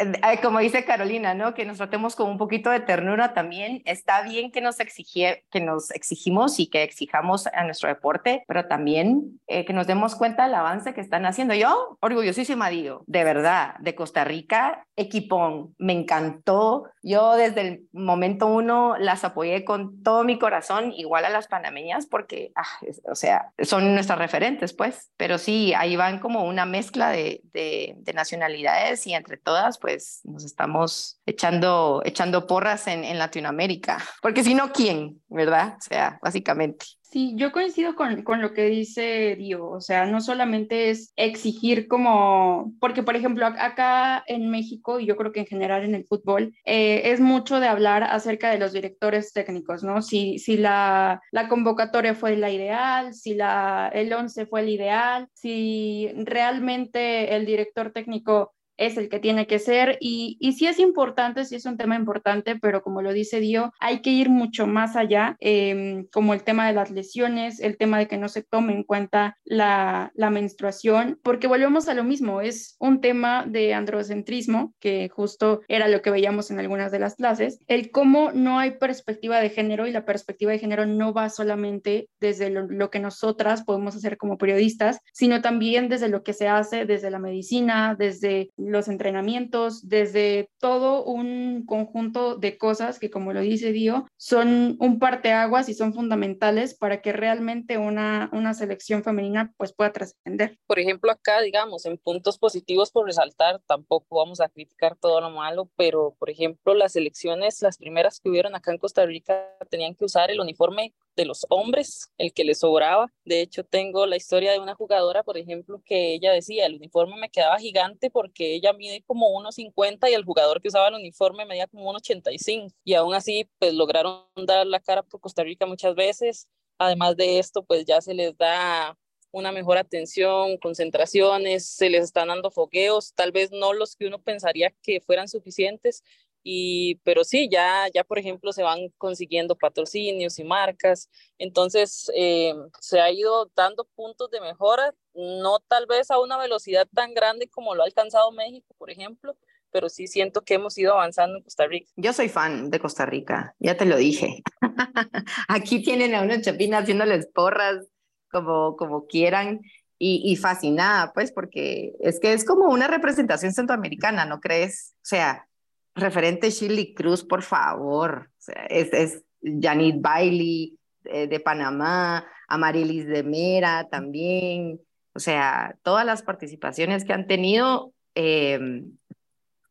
como 0.43 0.59
dice 0.59 0.85
Carolina, 0.85 1.33
¿no? 1.33 1.55
Que 1.55 1.65
nos 1.65 1.77
tratemos 1.77 2.15
con 2.15 2.29
un 2.29 2.37
poquito 2.37 2.69
de 2.69 2.79
ternura 2.79 3.33
también. 3.33 3.81
Está 3.85 4.21
bien 4.21 4.51
que 4.51 4.61
nos, 4.61 4.79
exigir, 4.79 5.43
que 5.49 5.61
nos 5.61 5.89
exigimos 5.91 6.59
y 6.59 6.67
que 6.67 6.83
exijamos 6.83 7.47
a 7.47 7.63
nuestro 7.63 7.89
deporte, 7.89 8.43
pero 8.47 8.67
también 8.67 9.41
eh, 9.47 9.65
que 9.65 9.73
nos 9.73 9.87
demos 9.87 10.15
cuenta 10.15 10.45
del 10.45 10.53
avance 10.53 10.93
que 10.93 11.01
están 11.01 11.25
haciendo. 11.25 11.55
Yo, 11.55 11.97
orgullosísima, 12.01 12.69
digo, 12.69 13.03
de 13.07 13.23
verdad, 13.23 13.75
de 13.79 13.95
Costa 13.95 14.23
Rica, 14.23 14.85
equipón, 14.95 15.73
me 15.79 15.93
encantó. 15.93 16.85
Yo 17.07 17.35
desde 17.35 17.61
el 17.61 17.87
momento 17.91 18.47
uno 18.47 18.97
las 18.97 19.23
apoyé 19.23 19.63
con 19.63 20.01
todo 20.01 20.23
mi 20.23 20.39
corazón, 20.39 20.91
igual 20.91 21.23
a 21.23 21.29
las 21.29 21.47
panameñas, 21.47 22.07
porque, 22.07 22.51
ah, 22.55 22.65
o 23.03 23.13
sea, 23.13 23.51
son 23.61 23.93
nuestras 23.93 24.17
referentes, 24.17 24.73
pues. 24.73 25.11
Pero 25.15 25.37
sí, 25.37 25.71
ahí 25.75 25.95
van 25.95 26.17
como 26.17 26.45
una 26.45 26.65
mezcla 26.65 27.11
de, 27.11 27.41
de, 27.53 27.93
de 27.97 28.13
nacionalidades 28.13 29.05
y 29.05 29.13
entre 29.13 29.37
todas, 29.37 29.77
pues 29.77 30.21
nos 30.23 30.43
estamos 30.43 31.19
echando, 31.27 32.01
echando 32.05 32.47
porras 32.47 32.87
en, 32.87 33.03
en 33.03 33.19
Latinoamérica. 33.19 34.03
Porque 34.23 34.43
si 34.43 34.55
no, 34.55 34.71
¿quién? 34.71 35.21
¿Verdad? 35.27 35.75
O 35.77 35.81
sea, 35.81 36.17
básicamente. 36.23 36.87
Sí, 37.11 37.33
yo 37.37 37.51
coincido 37.51 37.95
con, 37.95 38.23
con, 38.23 38.41
lo 38.41 38.53
que 38.53 38.65
dice 38.65 39.35
Dio, 39.37 39.69
o 39.69 39.79
sea, 39.79 40.05
no 40.05 40.21
solamente 40.21 40.89
es 40.89 41.13
exigir 41.15 41.87
como, 41.87 42.73
porque 42.79 43.03
por 43.03 43.15
ejemplo 43.15 43.45
acá 43.45 44.23
en 44.27 44.49
México 44.49 44.99
y 44.99 45.05
yo 45.05 45.15
creo 45.15 45.31
que 45.31 45.41
en 45.41 45.45
general 45.45 45.83
en 45.83 45.93
el 45.93 46.05
fútbol, 46.05 46.53
eh, 46.65 47.11
es 47.11 47.21
mucho 47.21 47.59
de 47.59 47.67
hablar 47.67 48.03
acerca 48.03 48.49
de 48.49 48.57
los 48.57 48.73
directores 48.73 49.33
técnicos, 49.33 49.83
¿no? 49.83 50.01
Si, 50.01 50.39
si 50.39 50.57
la, 50.57 51.21
la 51.31 51.47
convocatoria 51.47 52.15
fue 52.15 52.35
la 52.37 52.49
ideal, 52.49 53.13
si 53.13 53.35
la, 53.35 53.89
el 53.93 54.11
11 54.11 54.47
fue 54.47 54.61
el 54.61 54.69
ideal, 54.69 55.27
si 55.33 56.09
realmente 56.25 57.35
el 57.35 57.45
director 57.45 57.91
técnico 57.91 58.54
es 58.77 58.97
el 58.97 59.09
que 59.09 59.19
tiene 59.19 59.47
que 59.47 59.59
ser 59.59 59.97
y, 59.99 60.37
y 60.39 60.53
sí 60.53 60.67
es 60.67 60.79
importante, 60.79 61.45
sí 61.45 61.55
es 61.55 61.65
un 61.65 61.77
tema 61.77 61.95
importante, 61.95 62.55
pero 62.55 62.81
como 62.81 63.01
lo 63.01 63.13
dice 63.13 63.39
Dio, 63.39 63.73
hay 63.79 64.01
que 64.01 64.09
ir 64.09 64.29
mucho 64.29 64.67
más 64.67 64.95
allá, 64.95 65.35
em, 65.39 66.07
como 66.11 66.33
el 66.33 66.43
tema 66.43 66.67
de 66.67 66.73
las 66.73 66.91
lesiones, 66.91 67.59
el 67.59 67.77
tema 67.77 67.97
de 67.97 68.07
que 68.07 68.17
no 68.17 68.29
se 68.29 68.43
tome 68.43 68.73
en 68.73 68.83
cuenta 68.83 69.37
la, 69.43 70.11
la 70.15 70.29
menstruación, 70.29 71.19
porque 71.23 71.47
volvemos 71.47 71.87
a 71.87 71.93
lo 71.93 72.03
mismo, 72.03 72.41
es 72.41 72.75
un 72.79 73.01
tema 73.01 73.45
de 73.47 73.73
androcentrismo, 73.73 74.73
que 74.79 75.09
justo 75.09 75.61
era 75.67 75.87
lo 75.87 76.01
que 76.01 76.11
veíamos 76.11 76.51
en 76.51 76.59
algunas 76.59 76.91
de 76.91 76.99
las 76.99 77.15
clases, 77.15 77.59
el 77.67 77.91
cómo 77.91 78.31
no 78.31 78.59
hay 78.59 78.71
perspectiva 78.71 79.39
de 79.39 79.49
género 79.49 79.87
y 79.87 79.91
la 79.91 80.05
perspectiva 80.05 80.51
de 80.51 80.59
género 80.59 80.85
no 80.85 81.13
va 81.13 81.29
solamente 81.29 82.09
desde 82.19 82.49
lo, 82.49 82.67
lo 82.67 82.89
que 82.89 82.99
nosotras 82.99 83.63
podemos 83.63 83.95
hacer 83.95 84.17
como 84.17 84.37
periodistas, 84.37 84.99
sino 85.13 85.41
también 85.41 85.89
desde 85.89 86.09
lo 86.09 86.23
que 86.23 86.33
se 86.33 86.47
hace 86.47 86.85
desde 86.85 87.09
la 87.09 87.19
medicina, 87.19 87.95
desde 87.97 88.49
los 88.65 88.87
entrenamientos, 88.87 89.87
desde 89.87 90.49
todo 90.59 91.03
un 91.03 91.65
conjunto 91.65 92.35
de 92.35 92.57
cosas 92.57 92.99
que, 92.99 93.09
como 93.09 93.33
lo 93.33 93.41
dice 93.41 93.71
Dio, 93.71 94.07
son 94.17 94.77
un 94.79 94.99
parteaguas 94.99 95.69
y 95.69 95.73
son 95.73 95.93
fundamentales 95.93 96.75
para 96.75 97.01
que 97.01 97.13
realmente 97.13 97.77
una, 97.77 98.29
una 98.33 98.53
selección 98.53 99.03
femenina 99.03 99.53
pues 99.57 99.73
pueda 99.73 99.93
trascender. 99.93 100.57
Por 100.67 100.79
ejemplo, 100.79 101.11
acá, 101.11 101.41
digamos, 101.41 101.85
en 101.85 101.97
puntos 101.97 102.37
positivos 102.37 102.91
por 102.91 103.05
resaltar, 103.05 103.61
tampoco 103.67 104.17
vamos 104.17 104.41
a 104.41 104.49
criticar 104.49 104.95
todo 104.95 105.21
lo 105.21 105.29
malo, 105.29 105.69
pero 105.75 106.15
por 106.17 106.29
ejemplo, 106.29 106.73
las 106.73 106.95
elecciones, 106.95 107.61
las 107.61 107.77
primeras 107.77 108.19
que 108.19 108.29
hubieron 108.29 108.55
acá 108.55 108.71
en 108.71 108.77
Costa 108.77 109.05
Rica, 109.05 109.49
tenían 109.69 109.95
que 109.95 110.05
usar 110.05 110.31
el 110.31 110.39
uniforme 110.39 110.93
de 111.15 111.25
los 111.25 111.45
hombres, 111.49 112.11
el 112.17 112.33
que 112.33 112.43
les 112.43 112.59
sobraba. 112.59 113.11
De 113.23 113.41
hecho, 113.41 113.63
tengo 113.63 114.05
la 114.05 114.17
historia 114.17 114.51
de 114.51 114.59
una 114.59 114.75
jugadora, 114.75 115.23
por 115.23 115.37
ejemplo, 115.37 115.81
que 115.85 116.13
ella 116.13 116.31
decía, 116.31 116.65
el 116.65 116.75
uniforme 116.75 117.17
me 117.17 117.29
quedaba 117.29 117.57
gigante 117.59 118.09
porque 118.09 118.53
ella 118.55 118.73
mide 118.73 119.03
como 119.05 119.29
1,50 119.29 120.09
y 120.09 120.13
el 120.13 120.25
jugador 120.25 120.61
que 120.61 120.67
usaba 120.67 120.89
el 120.89 120.95
uniforme 120.95 121.45
medía 121.45 121.67
como 121.67 121.91
1,85. 121.93 122.73
Y 122.83 122.93
aún 122.93 123.13
así, 123.13 123.49
pues 123.59 123.73
lograron 123.73 124.23
dar 124.35 124.67
la 124.67 124.79
cara 124.79 125.03
por 125.03 125.19
Costa 125.19 125.43
Rica 125.43 125.65
muchas 125.65 125.95
veces. 125.95 126.47
Además 126.77 127.15
de 127.15 127.39
esto, 127.39 127.63
pues 127.63 127.85
ya 127.85 128.01
se 128.01 128.13
les 128.13 128.37
da 128.37 128.97
una 129.35 129.51
mejor 129.51 129.77
atención, 129.77 130.57
concentraciones, 130.57 131.67
se 131.67 131.89
les 131.89 132.05
están 132.05 132.29
dando 132.29 132.51
fogueos, 132.51 133.13
tal 133.15 133.33
vez 133.33 133.51
no 133.51 133.73
los 133.73 133.97
que 133.97 134.07
uno 134.07 134.21
pensaría 134.21 134.73
que 134.81 135.01
fueran 135.01 135.27
suficientes, 135.27 136.03
y, 136.47 137.01
pero 137.03 137.23
sí, 137.23 137.49
ya, 137.51 137.87
ya 137.91 138.03
por 138.03 138.19
ejemplo 138.19 138.53
se 138.53 138.61
van 138.61 138.89
consiguiendo 138.99 139.57
patrocinios 139.57 140.37
y 140.37 140.43
marcas, 140.43 141.09
entonces 141.39 142.11
eh, 142.15 142.53
se 142.79 143.01
ha 143.01 143.09
ido 143.11 143.51
dando 143.55 143.85
puntos 143.95 144.29
de 144.29 144.39
mejora, 144.41 144.93
no 145.15 145.57
tal 145.67 145.87
vez 145.87 146.11
a 146.11 146.19
una 146.19 146.37
velocidad 146.37 146.87
tan 146.93 147.15
grande 147.15 147.49
como 147.49 147.73
lo 147.73 147.81
ha 147.81 147.87
alcanzado 147.87 148.31
México, 148.31 148.75
por 148.77 148.91
ejemplo, 148.91 149.35
pero 149.71 149.89
sí 149.89 150.05
siento 150.05 150.43
que 150.43 150.53
hemos 150.53 150.77
ido 150.77 150.93
avanzando 150.93 151.37
en 151.39 151.43
Costa 151.43 151.65
Rica. 151.65 151.91
Yo 151.95 152.13
soy 152.13 152.29
fan 152.29 152.69
de 152.69 152.79
Costa 152.79 153.07
Rica, 153.07 153.55
ya 153.57 153.75
te 153.75 153.85
lo 153.85 153.97
dije. 153.97 154.43
Aquí 155.47 155.81
tienen 155.81 156.13
a 156.13 156.21
una 156.21 156.39
chapina 156.41 156.77
haciéndoles 156.77 157.25
porras 157.33 157.87
como, 158.29 158.75
como 158.75 159.07
quieran. 159.07 159.61
Y, 159.97 160.21
y, 160.25 160.35
fascinada, 160.35 161.13
pues, 161.13 161.31
porque 161.31 161.93
es 162.01 162.19
que 162.19 162.33
es 162.33 162.43
como 162.43 162.65
una 162.65 162.85
representación 162.85 163.53
centroamericana, 163.53 164.25
¿no 164.25 164.41
crees? 164.41 164.93
O 164.97 165.05
sea, 165.05 165.47
referente 165.95 166.51
Shirley 166.51 166.93
Cruz, 166.93 167.23
por 167.23 167.41
favor. 167.41 168.29
Es, 168.69 168.93
es 168.93 169.23
Janet 169.41 169.95
Bailey 169.99 170.77
eh, 171.05 171.27
de, 171.27 171.39
Panamá, 171.39 172.27
Amarilis 172.47 173.07
de 173.07 173.23
Mera 173.23 173.87
también. 173.89 174.79
O 175.13 175.19
sea, 175.19 175.77
todas 175.83 176.05
las 176.05 176.21
participaciones 176.21 177.05
que 177.05 177.13
han 177.13 177.27
tenido 177.27 177.93
eh, 178.15 178.59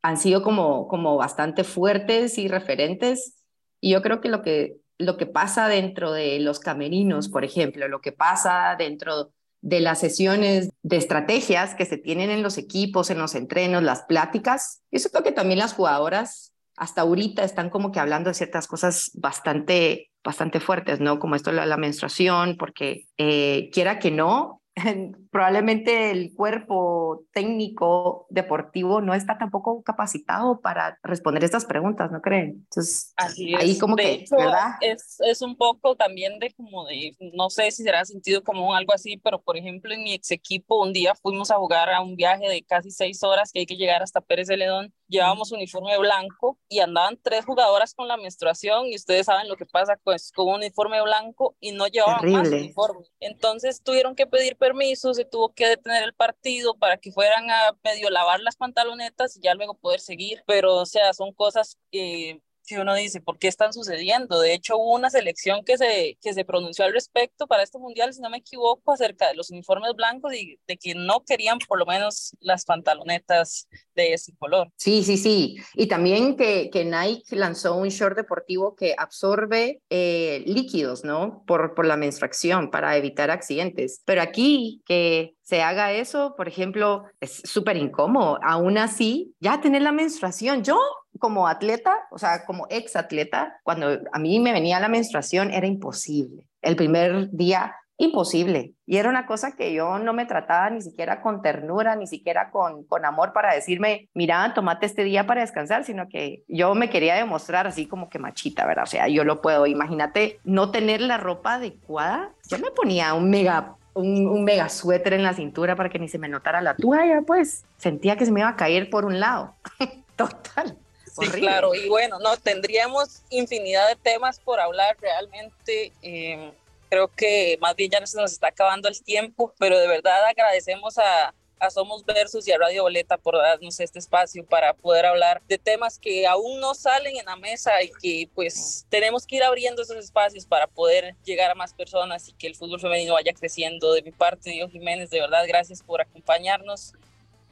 han 0.02 0.16
sido 0.16 0.42
como, 0.42 0.88
como 0.88 1.16
bastante 1.16 1.64
fuertes 1.64 2.38
y 2.38 2.48
referentes. 2.48 3.44
Y 3.80 3.92
yo 3.92 4.02
creo 4.02 4.20
que 4.20 4.28
lo 4.28 4.42
que 4.42 4.76
lo 4.98 5.16
que 5.16 5.26
pasa 5.26 5.68
dentro 5.68 6.12
de 6.12 6.38
los 6.40 6.60
camerinos, 6.60 7.28
por 7.28 7.44
ejemplo, 7.44 7.88
lo 7.88 8.00
que 8.00 8.12
pasa 8.12 8.76
dentro 8.78 9.32
de 9.64 9.80
las 9.80 9.98
sesiones 9.98 10.68
de 10.82 10.98
estrategias 10.98 11.74
que 11.74 11.86
se 11.86 11.96
tienen 11.96 12.28
en 12.28 12.42
los 12.42 12.58
equipos, 12.58 13.08
en 13.08 13.18
los 13.18 13.34
entrenos, 13.34 13.82
las 13.82 14.02
pláticas. 14.02 14.82
Eso 14.90 15.08
creo 15.08 15.24
que 15.24 15.32
también 15.32 15.58
las 15.58 15.72
jugadoras 15.72 16.52
hasta 16.76 17.00
ahorita 17.00 17.42
están 17.44 17.70
como 17.70 17.90
que 17.90 17.98
hablando 17.98 18.28
de 18.28 18.34
ciertas 18.34 18.66
cosas 18.66 19.10
bastante, 19.14 20.10
bastante 20.22 20.60
fuertes, 20.60 21.00
¿no? 21.00 21.18
Como 21.18 21.34
esto 21.34 21.50
de 21.50 21.64
la, 21.64 21.76
menstruación, 21.78 22.58
porque 22.58 23.06
eh, 23.16 23.70
quiera 23.72 23.98
que 23.98 24.10
no, 24.10 24.60
probablemente 25.34 26.12
el 26.12 26.32
cuerpo 26.32 27.24
técnico 27.32 28.28
deportivo 28.30 29.00
no 29.00 29.14
está 29.14 29.36
tampoco 29.36 29.82
capacitado 29.82 30.60
para 30.60 31.00
responder 31.02 31.42
estas 31.42 31.64
preguntas, 31.64 32.12
¿no 32.12 32.20
creen? 32.22 32.64
Entonces, 32.70 33.12
ahí 33.16 33.76
como 33.76 33.96
que, 33.96 34.24
¿verdad? 34.30 34.76
Es, 34.80 35.16
es 35.18 35.42
un 35.42 35.56
poco 35.56 35.96
también 35.96 36.38
de 36.38 36.54
como 36.54 36.86
de, 36.86 37.16
no 37.34 37.50
sé 37.50 37.72
si 37.72 37.82
será 37.82 38.04
sentido 38.04 38.44
como 38.44 38.76
algo 38.76 38.94
así, 38.94 39.16
pero 39.16 39.42
por 39.42 39.56
ejemplo 39.56 39.92
en 39.92 40.04
mi 40.04 40.12
ex 40.12 40.30
equipo 40.30 40.80
un 40.80 40.92
día 40.92 41.16
fuimos 41.16 41.50
a 41.50 41.56
jugar 41.56 41.90
a 41.90 42.00
un 42.00 42.14
viaje 42.14 42.48
de 42.48 42.62
casi 42.62 42.92
seis 42.92 43.24
horas 43.24 43.50
que 43.52 43.58
hay 43.58 43.66
que 43.66 43.76
llegar 43.76 44.04
hasta 44.04 44.20
Pérez 44.20 44.46
de 44.46 44.56
Ledón, 44.56 44.94
llevábamos 45.08 45.50
uniforme 45.50 45.98
blanco 45.98 46.60
y 46.68 46.78
andaban 46.78 47.18
tres 47.20 47.44
jugadoras 47.44 47.92
con 47.94 48.06
la 48.06 48.16
menstruación 48.16 48.86
y 48.86 48.94
ustedes 48.94 49.26
saben 49.26 49.48
lo 49.48 49.56
que 49.56 49.66
pasa 49.66 49.96
con, 49.96 50.14
con 50.32 50.46
un 50.46 50.54
uniforme 50.54 51.02
blanco 51.02 51.56
y 51.58 51.72
no 51.72 51.88
llevaban 51.88 52.30
más 52.30 52.46
uniforme. 52.46 53.04
Entonces 53.18 53.82
tuvieron 53.82 54.14
que 54.14 54.28
pedir 54.28 54.56
permiso, 54.56 55.12
tuvo 55.24 55.52
que 55.54 55.66
detener 55.68 56.02
el 56.02 56.14
partido 56.14 56.76
para 56.76 56.98
que 56.98 57.12
fueran 57.12 57.50
a 57.50 57.76
medio 57.82 58.10
lavar 58.10 58.40
las 58.40 58.56
pantalonetas 58.56 59.36
y 59.36 59.40
ya 59.40 59.54
luego 59.54 59.74
poder 59.74 60.00
seguir, 60.00 60.42
pero 60.46 60.76
o 60.76 60.86
sea, 60.86 61.12
son 61.12 61.32
cosas 61.32 61.78
que 61.90 62.42
si 62.64 62.76
uno 62.76 62.94
dice, 62.94 63.20
¿por 63.20 63.38
qué 63.38 63.48
están 63.48 63.72
sucediendo? 63.72 64.40
De 64.40 64.54
hecho, 64.54 64.78
hubo 64.78 64.94
una 64.94 65.10
selección 65.10 65.64
que 65.64 65.76
se, 65.76 66.16
que 66.22 66.32
se 66.32 66.44
pronunció 66.44 66.86
al 66.86 66.94
respecto 66.94 67.46
para 67.46 67.62
este 67.62 67.78
mundial, 67.78 68.12
si 68.14 68.22
no 68.22 68.30
me 68.30 68.38
equivoco, 68.38 68.92
acerca 68.92 69.28
de 69.28 69.34
los 69.34 69.50
uniformes 69.50 69.92
blancos 69.94 70.34
y 70.34 70.58
de 70.66 70.78
que 70.78 70.94
no 70.94 71.24
querían 71.24 71.58
por 71.68 71.78
lo 71.78 71.84
menos 71.84 72.34
las 72.40 72.64
pantalonetas 72.64 73.68
de 73.94 74.14
ese 74.14 74.34
color. 74.36 74.70
Sí, 74.76 75.04
sí, 75.04 75.18
sí. 75.18 75.56
Y 75.74 75.88
también 75.88 76.36
que, 76.36 76.70
que 76.70 76.84
Nike 76.84 77.36
lanzó 77.36 77.76
un 77.76 77.88
short 77.88 78.16
deportivo 78.16 78.74
que 78.74 78.94
absorbe 78.96 79.82
eh, 79.90 80.42
líquidos, 80.46 81.04
¿no? 81.04 81.44
Por, 81.46 81.74
por 81.74 81.86
la 81.86 81.98
menstruación 81.98 82.70
para 82.70 82.96
evitar 82.96 83.30
accidentes. 83.30 84.00
Pero 84.06 84.22
aquí 84.22 84.82
que 84.86 85.33
se 85.44 85.62
haga 85.62 85.92
eso, 85.92 86.34
por 86.36 86.48
ejemplo, 86.48 87.04
es 87.20 87.42
súper 87.44 87.76
incómodo. 87.76 88.38
Aún 88.42 88.78
así, 88.78 89.34
ya 89.40 89.60
tener 89.60 89.82
la 89.82 89.92
menstruación. 89.92 90.64
Yo 90.64 90.80
como 91.18 91.46
atleta, 91.46 92.06
o 92.10 92.18
sea, 92.18 92.44
como 92.46 92.66
ex 92.70 92.96
atleta, 92.96 93.60
cuando 93.62 94.00
a 94.10 94.18
mí 94.18 94.40
me 94.40 94.52
venía 94.52 94.80
la 94.80 94.88
menstruación 94.88 95.52
era 95.52 95.66
imposible. 95.66 96.48
El 96.62 96.76
primer 96.76 97.30
día, 97.30 97.76
imposible. 97.98 98.72
Y 98.86 98.96
era 98.96 99.10
una 99.10 99.26
cosa 99.26 99.52
que 99.54 99.74
yo 99.74 99.98
no 99.98 100.14
me 100.14 100.24
trataba 100.24 100.70
ni 100.70 100.80
siquiera 100.80 101.20
con 101.20 101.42
ternura, 101.42 101.94
ni 101.94 102.06
siquiera 102.06 102.50
con, 102.50 102.84
con 102.84 103.04
amor 103.04 103.34
para 103.34 103.54
decirme, 103.54 104.08
mira, 104.14 104.52
tomate 104.54 104.86
este 104.86 105.04
día 105.04 105.26
para 105.26 105.42
descansar, 105.42 105.84
sino 105.84 106.08
que 106.08 106.42
yo 106.48 106.74
me 106.74 106.88
quería 106.88 107.16
demostrar 107.16 107.66
así 107.66 107.86
como 107.86 108.08
que 108.08 108.18
machita, 108.18 108.66
¿verdad? 108.66 108.84
O 108.84 108.88
sea, 108.88 109.08
yo 109.08 109.24
lo 109.24 109.42
puedo. 109.42 109.66
Imagínate 109.66 110.40
no 110.42 110.70
tener 110.70 111.02
la 111.02 111.18
ropa 111.18 111.54
adecuada. 111.54 112.32
Yo 112.48 112.58
me 112.58 112.70
ponía 112.70 113.12
un 113.12 113.28
mega 113.28 113.76
un, 113.94 114.26
un, 114.26 114.44
mega 114.44 114.68
suéter 114.68 115.14
en 115.14 115.22
la 115.22 115.34
cintura 115.34 115.76
para 115.76 115.88
que 115.88 115.98
ni 115.98 116.08
se 116.08 116.18
me 116.18 116.28
notara 116.28 116.60
la 116.60 116.76
toalla, 116.76 117.22
pues 117.22 117.64
sentía 117.78 118.16
que 118.16 118.26
se 118.26 118.32
me 118.32 118.40
iba 118.40 118.48
a 118.48 118.56
caer 118.56 118.90
por 118.90 119.04
un 119.04 119.20
lado. 119.20 119.54
Total. 120.16 120.76
Sí, 121.20 121.28
claro, 121.28 121.74
y 121.74 121.88
bueno, 121.88 122.18
no, 122.18 122.36
tendríamos 122.36 123.22
infinidad 123.30 123.88
de 123.88 123.94
temas 123.94 124.40
por 124.40 124.58
hablar 124.58 124.96
realmente. 125.00 125.92
Eh, 126.02 126.52
creo 126.88 127.08
que 127.08 127.56
más 127.60 127.76
bien 127.76 127.90
ya 127.90 128.04
se 128.04 128.16
nos 128.16 128.32
está 128.32 128.48
acabando 128.48 128.88
el 128.88 129.00
tiempo, 129.00 129.54
pero 129.58 129.78
de 129.78 129.86
verdad 129.86 130.24
agradecemos 130.24 130.98
a, 130.98 131.32
a 131.64 131.70
Somos 131.70 132.04
Versus 132.04 132.46
y 132.46 132.52
a 132.52 132.58
Radio 132.58 132.82
Boleta 132.82 133.16
por 133.16 133.36
darnos 133.36 133.80
este 133.80 133.98
espacio 133.98 134.44
para 134.44 134.74
poder 134.74 135.06
hablar 135.06 135.42
de 135.48 135.58
temas 135.58 135.98
que 135.98 136.26
aún 136.26 136.60
no 136.60 136.74
salen 136.74 137.16
en 137.16 137.26
la 137.26 137.36
mesa 137.36 137.82
y 137.82 137.90
que 138.00 138.30
pues 138.34 138.86
tenemos 138.88 139.26
que 139.26 139.36
ir 139.36 139.42
abriendo 139.42 139.82
esos 139.82 139.96
espacios 139.96 140.46
para 140.46 140.66
poder 140.66 141.16
llegar 141.24 141.50
a 141.50 141.54
más 141.54 141.74
personas 141.74 142.28
y 142.28 142.32
que 142.32 142.46
el 142.46 142.54
fútbol 142.54 142.80
femenino 142.80 143.14
vaya 143.14 143.32
creciendo. 143.32 143.92
De 143.92 144.02
mi 144.02 144.12
parte, 144.12 144.50
Dios 144.50 144.70
Jiménez, 144.70 145.10
de 145.10 145.20
verdad, 145.20 145.44
gracias 145.46 145.82
por 145.82 146.00
acompañarnos 146.00 146.94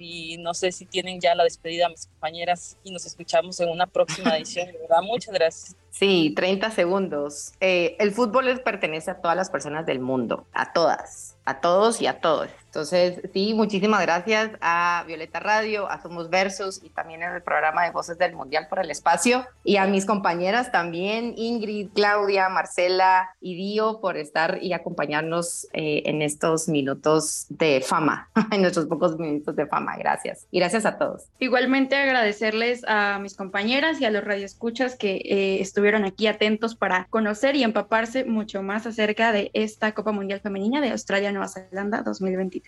y 0.03 0.37
no 0.39 0.53
sé 0.55 0.73
si 0.73 0.85
tienen 0.85 1.21
ya 1.21 1.35
la 1.35 1.45
despedida 1.45 1.87
a 1.87 1.89
mis 1.89 2.07
compañeras 2.07 2.77
y 2.83 2.91
nos 2.91 3.07
escuchamos 3.07 3.61
en 3.61 3.69
una 3.69 3.87
próxima 3.87 4.37
edición. 4.37 4.67
De 4.67 4.79
verdad, 4.79 5.03
muchas 5.03 5.35
gracias. 5.35 5.77
Sí, 5.91 6.33
30 6.35 6.71
segundos. 6.71 7.53
Eh, 7.61 7.97
el 7.99 8.13
fútbol 8.13 8.47
les 8.47 8.61
pertenece 8.61 9.11
a 9.11 9.21
todas 9.21 9.37
las 9.37 9.51
personas 9.51 9.87
del 9.87 10.01
mundo, 10.01 10.47
a 10.53 10.73
todas, 10.73 11.37
a 11.45 11.61
todos 11.61 12.01
y 12.01 12.07
a 12.07 12.21
todos. 12.21 12.49
Entonces, 12.73 13.21
sí, 13.35 13.53
muchísimas 13.53 14.01
gracias 14.01 14.53
a 14.63 15.05
Violeta 15.07 15.41
Radio, 15.41 15.91
a 15.91 16.01
Somos 16.01 16.31
Versus 16.31 16.83
y 16.83 16.89
también 16.89 17.23
el 17.23 17.43
programa 17.43 17.85
de 17.85 17.91
Voces 17.91 18.17
del 18.17 18.35
Mundial 18.35 18.67
por 18.71 18.79
el 18.79 18.91
espacio 18.91 19.45
y 19.63 19.77
a 19.77 19.85
mis 19.85 20.07
compañeras 20.07 20.73
también, 20.73 21.35
Ingrid, 21.37 21.91
Claudia, 21.95 22.49
Marcela 22.49 23.29
y 23.43 23.57
Dio 23.57 24.01
por 24.01 24.17
estar 24.17 24.59
y 24.63 24.73
acompañarnos 24.73 25.69
eh, 25.75 26.05
en 26.07 26.23
estos 26.23 26.67
minutos 26.67 27.45
de 27.51 27.83
fama, 27.87 28.31
en 28.51 28.63
nuestros 28.63 28.87
pocos 28.87 29.19
minutos 29.19 29.55
de 29.55 29.67
fama. 29.67 29.99
Gracias. 29.99 30.47
Y 30.51 30.59
gracias 30.59 30.87
a 30.87 30.97
todos. 30.97 31.25
Igualmente 31.41 31.97
agradecerles 31.97 32.85
a 32.89 33.19
mis 33.19 33.37
compañeras 33.37 34.01
y 34.01 34.07
a 34.07 34.11
los 34.11 34.25
radioescuchas 34.25 34.97
que 34.97 35.17
eh, 35.17 35.61
estuvieron 35.61 36.07
aquí 36.07 36.27
atentos 36.27 36.75
para 36.75 37.07
conocer 37.11 37.55
y 37.55 37.65
empaparse 37.65 38.25
mucho 38.25 38.63
más 38.63 38.87
acerca 38.87 39.31
de 39.31 39.51
esta 39.53 39.93
Copa 39.93 40.13
Mundial 40.13 40.41
Femenina 40.41 40.81
de 40.81 40.93
Australia-Nueva 40.93 41.49
Zelanda 41.49 42.01
2023. 42.01 42.62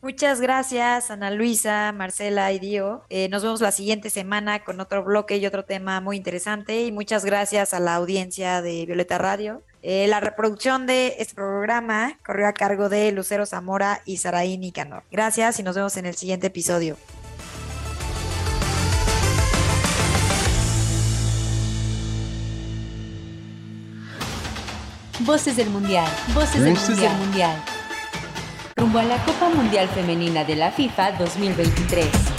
Muchas 0.00 0.40
gracias, 0.40 1.10
Ana 1.10 1.32
Luisa, 1.32 1.90
Marcela 1.92 2.52
y 2.52 2.60
Dio. 2.60 3.02
Eh, 3.10 3.28
nos 3.30 3.42
vemos 3.42 3.60
la 3.60 3.72
siguiente 3.72 4.10
semana 4.10 4.62
con 4.62 4.80
otro 4.80 5.02
bloque 5.02 5.38
y 5.38 5.46
otro 5.46 5.64
tema 5.64 6.00
muy 6.00 6.16
interesante. 6.16 6.82
Y 6.82 6.92
muchas 6.92 7.24
gracias 7.24 7.74
a 7.74 7.80
la 7.80 7.96
audiencia 7.96 8.62
de 8.62 8.86
Violeta 8.86 9.18
Radio. 9.18 9.62
Eh, 9.82 10.06
la 10.06 10.20
reproducción 10.20 10.86
de 10.86 11.16
este 11.18 11.34
programa 11.34 12.16
corrió 12.24 12.46
a 12.46 12.52
cargo 12.52 12.88
de 12.88 13.10
Lucero 13.10 13.44
Zamora 13.44 14.00
y 14.04 14.18
Saraí 14.18 14.56
Nicanor. 14.56 15.02
Gracias 15.10 15.58
y 15.58 15.64
nos 15.64 15.74
vemos 15.74 15.96
en 15.96 16.06
el 16.06 16.14
siguiente 16.14 16.46
episodio. 16.46 16.96
Voces 25.20 25.56
del 25.56 25.70
Mundial. 25.70 26.08
Voces, 26.32 26.62
del 26.62 27.12
mundial. 27.16 27.62
Rumbo 28.78 29.00
a 29.00 29.02
la 29.02 29.18
Copa 29.24 29.48
Mundial 29.48 29.88
Femenina 29.88 30.44
de 30.44 30.54
la 30.54 30.70
FIFA 30.70 31.10
2023. 31.18 32.37